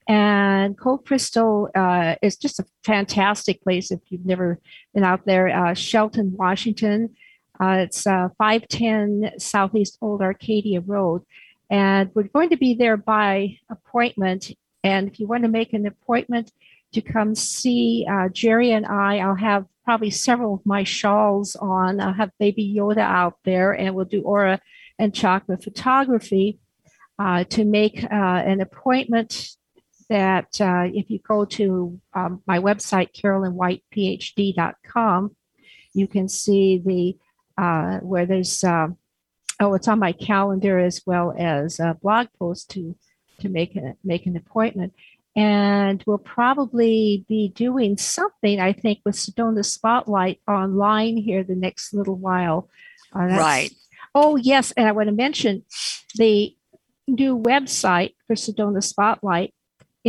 and 0.08 0.78
Cold 0.78 1.06
Crystal 1.06 1.70
uh, 1.76 2.16
is 2.22 2.38
just 2.38 2.60
a 2.60 2.66
fantastic 2.86 3.62
place 3.62 3.92
if 3.92 4.00
you've 4.08 4.26
never 4.26 4.60
been 4.94 5.04
out 5.04 5.26
there. 5.26 5.50
Uh, 5.50 5.74
Shelton, 5.74 6.34
Washington. 6.38 7.16
Uh, 7.60 7.80
it's 7.80 8.08
uh, 8.08 8.30
510 8.38 9.40
Southeast 9.40 9.98
Old 10.02 10.22
Arcadia 10.22 10.80
Road. 10.80 11.24
And 11.70 12.10
we're 12.14 12.24
going 12.24 12.50
to 12.52 12.58
be 12.58 12.74
there 12.74 12.96
by 12.96 13.58
appointment. 13.70 14.52
And 14.82 15.10
if 15.10 15.20
you 15.20 15.28
want 15.28 15.44
to 15.44 15.50
make 15.50 15.74
an 15.74 15.86
appointment 15.86 16.54
to 16.94 17.02
come 17.02 17.36
see 17.36 18.08
uh, 18.10 18.30
Jerry 18.30 18.72
and 18.72 18.86
I, 18.86 19.18
I'll 19.18 19.36
have 19.36 19.66
probably 19.84 20.12
several 20.12 20.54
of 20.54 20.66
my 20.66 20.86
shawls 20.86 21.58
on. 21.58 22.00
I'll 22.00 22.14
have 22.14 22.32
Baby 22.40 22.74
Yoda 22.78 23.00
out 23.00 23.38
there, 23.44 23.74
and 23.74 23.94
we'll 23.94 24.06
do 24.06 24.22
aura 24.22 24.62
and 24.98 25.14
chakra 25.14 25.58
photography. 25.58 26.60
Uh, 27.20 27.44
to 27.46 27.66
make 27.66 28.06
an 28.12 28.62
appointment 28.62 29.58
that 30.10 30.62
uh, 30.62 30.86
if 30.94 31.10
you 31.10 31.20
go 31.20 31.44
to 31.46 32.00
um, 32.14 32.42
my 32.48 32.60
website, 32.60 33.14
carolynwhitephd.com, 33.14 35.36
you 35.94 36.08
can 36.08 36.30
see 36.30 36.78
the 36.78 37.18
uh, 37.62 38.00
where 38.00 38.26
there's 38.26 38.64
uh, 38.64 38.88
oh, 39.60 39.74
it's 39.74 39.88
on 39.88 40.00
my 40.00 40.12
calendar 40.12 40.80
as 40.80 41.02
well 41.06 41.34
as 41.38 41.80
a 41.80 41.98
blog 42.02 42.28
post 42.40 42.72
to 42.72 42.96
to 43.40 43.50
make 43.50 43.76
a, 43.76 43.96
make 44.04 44.26
an 44.26 44.36
appointment. 44.36 44.94
And 45.36 46.04
we'll 46.08 46.18
probably 46.18 47.24
be 47.28 47.50
doing 47.50 47.98
something, 47.98 48.60
I 48.60 48.74
think, 48.74 49.00
with 49.06 49.16
Sedona 49.16 49.64
Spotlight 49.64 50.42
online 50.48 51.18
here 51.18 51.44
the 51.44 51.56
next 51.56 51.94
little 51.94 52.16
while. 52.16 52.70
Uh, 53.16 53.26
right. 53.26 53.72
Oh, 54.16 54.36
yes. 54.36 54.72
And 54.72 54.88
I 54.88 54.94
want 54.94 55.10
to 55.10 55.14
mention 55.14 55.64
the 56.16 56.56
new 57.08 57.38
website 57.38 58.16
for 58.26 58.36
Sedona 58.36 58.84
Spotlight 58.84 59.54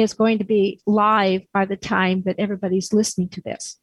is 0.01 0.15
going 0.15 0.39
to 0.39 0.45
be 0.45 0.81
live 0.87 1.43
by 1.53 1.65
the 1.65 1.77
time 1.77 2.23
that 2.23 2.37
everybody's 2.39 2.93
listening 2.93 3.29
to 3.31 3.41
this. 3.43 3.79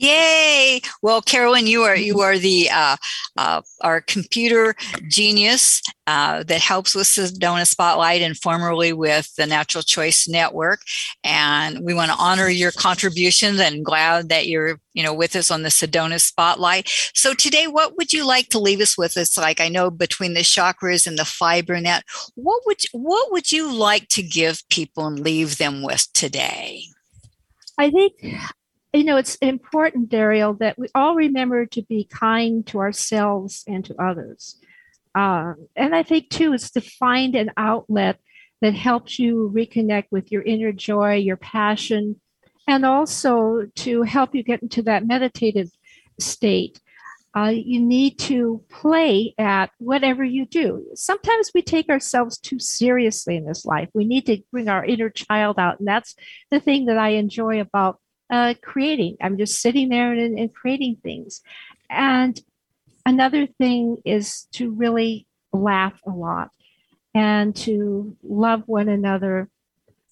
Yay! 0.00 0.80
Well, 1.02 1.20
Carolyn, 1.20 1.66
you 1.66 1.82
are 1.82 1.94
you 1.94 2.20
are 2.20 2.38
the 2.38 2.70
uh, 2.70 2.96
uh, 3.36 3.60
our 3.82 4.00
computer 4.00 4.74
genius 5.08 5.82
uh, 6.06 6.42
that 6.44 6.62
helps 6.62 6.94
with 6.94 7.06
Sedona 7.06 7.66
Spotlight 7.66 8.22
and 8.22 8.34
formerly 8.34 8.94
with 8.94 9.34
the 9.36 9.46
Natural 9.46 9.82
Choice 9.82 10.26
Network. 10.26 10.80
And 11.22 11.84
we 11.84 11.92
want 11.92 12.10
to 12.10 12.16
honor 12.16 12.48
your 12.48 12.72
contributions 12.72 13.60
and 13.60 13.84
glad 13.84 14.30
that 14.30 14.48
you're 14.48 14.80
you 14.94 15.02
know 15.02 15.12
with 15.12 15.36
us 15.36 15.50
on 15.50 15.64
the 15.64 15.68
Sedona 15.68 16.18
Spotlight. 16.18 16.88
So 17.12 17.34
today, 17.34 17.66
what 17.66 17.98
would 17.98 18.10
you 18.10 18.26
like 18.26 18.48
to 18.48 18.58
leave 18.58 18.80
us 18.80 18.96
with? 18.96 19.18
It's 19.18 19.36
like 19.36 19.60
I 19.60 19.68
know 19.68 19.90
between 19.90 20.32
the 20.32 20.40
chakras 20.40 21.06
and 21.06 21.18
the 21.18 21.26
fiber 21.26 21.78
net, 21.78 22.04
what 22.36 22.62
would 22.64 22.78
what 22.92 23.30
would 23.32 23.52
you 23.52 23.70
like 23.70 24.08
to 24.08 24.22
give 24.22 24.66
people 24.70 25.06
and 25.06 25.20
leave 25.20 25.58
them 25.58 25.82
with 25.82 26.10
today? 26.14 26.84
I 27.76 27.90
think 27.90 28.14
you 28.92 29.04
know, 29.04 29.16
it's 29.16 29.36
important, 29.36 30.10
Daryl, 30.10 30.58
that 30.58 30.78
we 30.78 30.88
all 30.94 31.14
remember 31.14 31.66
to 31.66 31.82
be 31.82 32.04
kind 32.04 32.66
to 32.68 32.78
ourselves 32.78 33.64
and 33.66 33.84
to 33.84 33.94
others. 34.02 34.56
Uh, 35.14 35.54
and 35.76 35.94
I 35.94 36.02
think, 36.02 36.30
too, 36.30 36.52
it's 36.52 36.70
to 36.72 36.80
find 36.80 37.34
an 37.34 37.50
outlet 37.56 38.18
that 38.60 38.74
helps 38.74 39.18
you 39.18 39.52
reconnect 39.54 40.06
with 40.10 40.30
your 40.30 40.42
inner 40.42 40.72
joy, 40.72 41.14
your 41.14 41.36
passion, 41.36 42.20
and 42.68 42.84
also 42.84 43.66
to 43.76 44.02
help 44.02 44.34
you 44.34 44.42
get 44.42 44.62
into 44.62 44.82
that 44.82 45.06
meditative 45.06 45.70
state. 46.18 46.80
Uh, 47.36 47.52
you 47.54 47.80
need 47.80 48.18
to 48.18 48.60
play 48.68 49.34
at 49.38 49.70
whatever 49.78 50.24
you 50.24 50.44
do. 50.46 50.84
Sometimes 50.94 51.52
we 51.54 51.62
take 51.62 51.88
ourselves 51.88 52.38
too 52.38 52.58
seriously 52.58 53.36
in 53.36 53.46
this 53.46 53.64
life. 53.64 53.88
We 53.94 54.04
need 54.04 54.26
to 54.26 54.38
bring 54.50 54.68
our 54.68 54.84
inner 54.84 55.10
child 55.10 55.58
out. 55.58 55.78
And 55.78 55.86
that's 55.86 56.16
the 56.50 56.58
thing 56.58 56.86
that 56.86 56.98
I 56.98 57.10
enjoy 57.10 57.60
about 57.60 58.00
uh, 58.30 58.54
creating. 58.62 59.16
I'm 59.20 59.36
just 59.36 59.60
sitting 59.60 59.88
there 59.88 60.12
and, 60.12 60.38
and 60.38 60.54
creating 60.54 60.98
things. 61.02 61.42
And 61.88 62.40
another 63.04 63.46
thing 63.46 63.98
is 64.04 64.46
to 64.52 64.70
really 64.70 65.26
laugh 65.52 66.00
a 66.06 66.10
lot 66.10 66.50
and 67.14 67.54
to 67.56 68.16
love 68.22 68.62
one 68.66 68.88
another. 68.88 69.48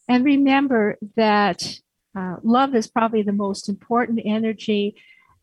And 0.09 0.25
remember 0.25 0.99
that 1.17 1.79
uh, 2.17 2.37
love 2.43 2.75
is 2.75 2.89
probably 2.89 3.23
the 3.23 3.33
most 3.33 3.69
important 3.69 4.21
energy. 4.25 4.97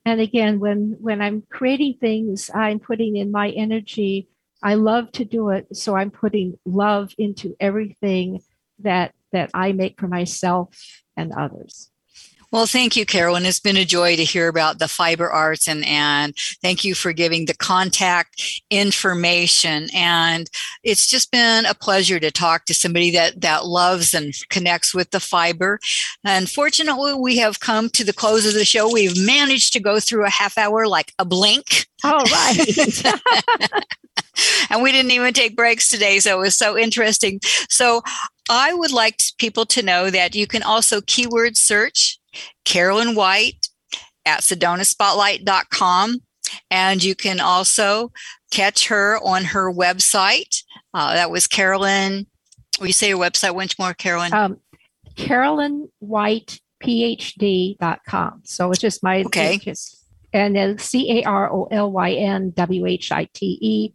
And 0.06 0.20
again, 0.20 0.60
when, 0.60 0.98
when 1.00 1.22
I'm 1.22 1.44
creating 1.50 1.98
things, 2.02 2.52
I'm 2.54 2.80
putting 2.80 3.16
in 3.16 3.32
my 3.32 3.50
energy. 3.52 4.28
I 4.62 4.74
love 4.76 5.12
to 5.14 5.26
do 5.26 5.50
it. 5.50 5.76
So 5.76 5.96
I'm 5.96 6.12
putting 6.12 6.60
love 6.66 7.14
into 7.18 7.56
everything 7.60 8.42
that, 8.80 9.14
that 9.32 9.52
I 9.54 9.72
make 9.72 10.00
for 10.00 10.08
myself 10.08 11.04
and 11.16 11.32
others. 11.32 11.90
Well, 12.52 12.68
thank 12.68 12.96
you, 12.96 13.06
Carolyn. 13.06 13.46
It's 13.46 13.60
been 13.60 13.78
a 13.78 13.86
joy 13.86 14.16
to 14.16 14.24
hear 14.24 14.48
about 14.48 14.80
the 14.80 14.88
fiber 14.88 15.30
arts 15.30 15.68
and, 15.68 15.86
and 15.86 16.36
thank 16.62 16.84
you 16.84 16.96
for 16.96 17.12
giving 17.12 17.46
the 17.46 17.56
contact 17.56 18.62
information. 18.70 19.88
And 19.94 20.50
it's 20.84 21.08
just 21.08 21.32
been 21.32 21.66
a 21.66 21.74
pleasure 21.74 22.20
to 22.20 22.32
talk 22.32 22.66
to 22.66 22.74
somebody 22.74 23.12
that, 23.12 23.42
that 23.42 23.66
loves 23.66 24.14
and 24.14 24.34
connects 24.50 24.94
with 24.94 25.12
the 25.12 25.20
fiber. 25.20 25.80
Unfortunately, 26.24 27.14
we 27.14 27.38
have 27.38 27.60
come 27.60 27.90
to 27.90 28.04
the 28.04 28.14
close 28.14 28.46
of 28.46 28.54
the 28.54 28.66
show. 28.66 28.92
We've 28.92 29.26
managed 29.26 29.74
to 29.74 29.80
go 29.80 30.00
through 30.00 30.26
a 30.26 30.30
half 30.30 30.58
hour 30.58 30.88
like 30.88 31.14
a 31.20 31.26
blink. 31.26 31.88
All 32.04 32.24
right. 32.24 33.06
and 34.70 34.82
we 34.82 34.92
didn't 34.92 35.12
even 35.12 35.34
take 35.34 35.56
breaks 35.56 35.90
today. 35.90 36.20
So 36.20 36.38
it 36.38 36.42
was 36.42 36.56
so 36.56 36.78
interesting. 36.78 37.40
So 37.70 38.02
I 38.50 38.74
would 38.74 38.92
like 38.92 39.20
people 39.38 39.66
to 39.68 39.82
know 39.82 40.10
that 40.10 40.36
you 40.36 40.48
can 40.48 40.64
also 40.64 41.02
keyword 41.02 41.58
search 41.58 42.20
Carolyn 42.64 43.16
White 43.16 43.70
at 44.26 44.42
sedonaspotlight.com. 44.42 46.22
And 46.70 47.04
you 47.04 47.16
can 47.16 47.40
also 47.40 48.12
catch 48.52 48.88
her 48.88 49.20
on 49.24 49.46
her 49.46 49.72
website. 49.72 50.64
Uh, 50.94 51.14
that 51.14 51.32
was 51.32 51.48
Carolyn. 51.48 52.28
Will 52.80 52.88
you 52.88 52.94
say 52.94 53.10
your 53.10 53.20
website 53.20 53.56
once 53.56 53.78
more, 53.80 53.94
Carolyn? 53.94 54.34
Um, 54.34 54.60
Carolyn 55.16 55.90
White 56.00 56.60
phd.com. 56.84 58.42
So 58.44 58.72
it's 58.72 58.80
just 58.80 59.02
my 59.04 59.24
okay. 59.24 59.58
Just, 59.58 60.04
and 60.34 60.56
then 60.56 60.78
C 60.78 61.20
A 61.20 61.24
R 61.24 61.52
O 61.52 61.68
L 61.72 61.92
Y 61.92 62.12
N 62.12 62.52
W 62.52 62.86
H 62.86 63.12
I 63.12 63.26
T 63.34 63.58
E 63.62 63.94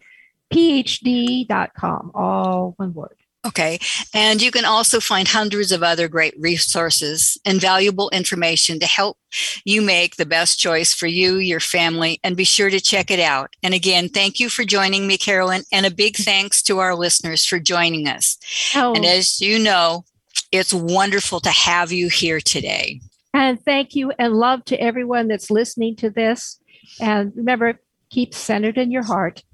phd.com, 0.53 2.11
all 2.15 2.75
one 2.77 2.93
word. 2.93 3.17
Okay. 3.47 3.79
And 4.13 4.43
you 4.43 4.51
can 4.51 4.67
also 4.67 5.01
find 5.01 5.27
hundreds 5.27 5.73
of 5.73 5.83
other 5.83 6.09
great 6.09 6.35
resources 6.39 7.39
and 7.47 7.59
valuable 7.59 8.11
information 8.11 8.79
to 8.81 8.87
help 8.87 9.17
you 9.65 9.81
make 9.81 10.17
the 10.17 10.27
best 10.27 10.59
choice 10.59 10.93
for 10.93 11.07
you, 11.07 11.37
your 11.37 11.61
family, 11.61 12.21
and 12.23 12.37
be 12.37 12.45
sure 12.45 12.69
to 12.69 12.81
check 12.81 13.11
it 13.11 13.21
out. 13.21 13.55
And 13.63 13.73
again, 13.73 14.11
thank 14.11 14.41
you 14.41 14.51
for 14.51 14.65
joining 14.65 15.07
me, 15.07 15.17
Carolyn, 15.17 15.63
and 15.73 15.87
a 15.87 15.91
big 15.91 16.17
thanks 16.17 16.63
to 16.65 16.81
our 16.81 16.95
listeners 16.95 17.47
for 17.47 17.59
joining 17.59 18.07
us. 18.07 18.37
Oh. 18.77 18.95
And 18.95 19.07
as 19.07 19.41
you 19.41 19.59
know, 19.59 20.05
it's 20.53 20.75
wonderful 20.75 21.41
to 21.41 21.51
have 21.51 21.93
you 21.93 22.11
here 22.11 22.41
today. 22.41 23.01
And 23.33 23.59
thank 23.65 23.95
you 23.95 24.13
and 24.19 24.35
love 24.35 24.67
to 24.67 24.79
everyone 24.79 25.29
that's 25.29 25.51
listening 25.51 25.97
to 25.97 26.11
this. 26.11 26.59
And 27.01 27.33
remember, 27.35 27.81
keep 28.11 28.35
centered 28.35 28.77
in 28.77 28.91
your 28.91 29.05
heart 29.05 29.45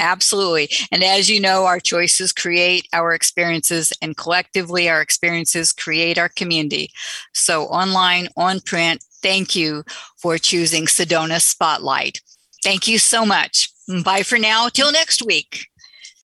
Absolutely. 0.00 0.68
And 0.92 1.02
as 1.02 1.28
you 1.28 1.40
know, 1.40 1.64
our 1.64 1.80
choices 1.80 2.32
create 2.32 2.86
our 2.92 3.12
experiences, 3.12 3.92
and 4.00 4.16
collectively, 4.16 4.88
our 4.88 5.00
experiences 5.00 5.72
create 5.72 6.18
our 6.18 6.28
community. 6.28 6.90
So, 7.32 7.64
online, 7.64 8.28
on 8.36 8.60
print, 8.60 9.04
thank 9.22 9.56
you 9.56 9.84
for 10.16 10.38
choosing 10.38 10.86
Sedona 10.86 11.40
Spotlight. 11.40 12.20
Thank 12.62 12.86
you 12.86 12.98
so 12.98 13.24
much. 13.26 13.70
Bye 14.04 14.22
for 14.22 14.38
now. 14.38 14.68
Till 14.68 14.92
next 14.92 15.24
week. 15.24 15.67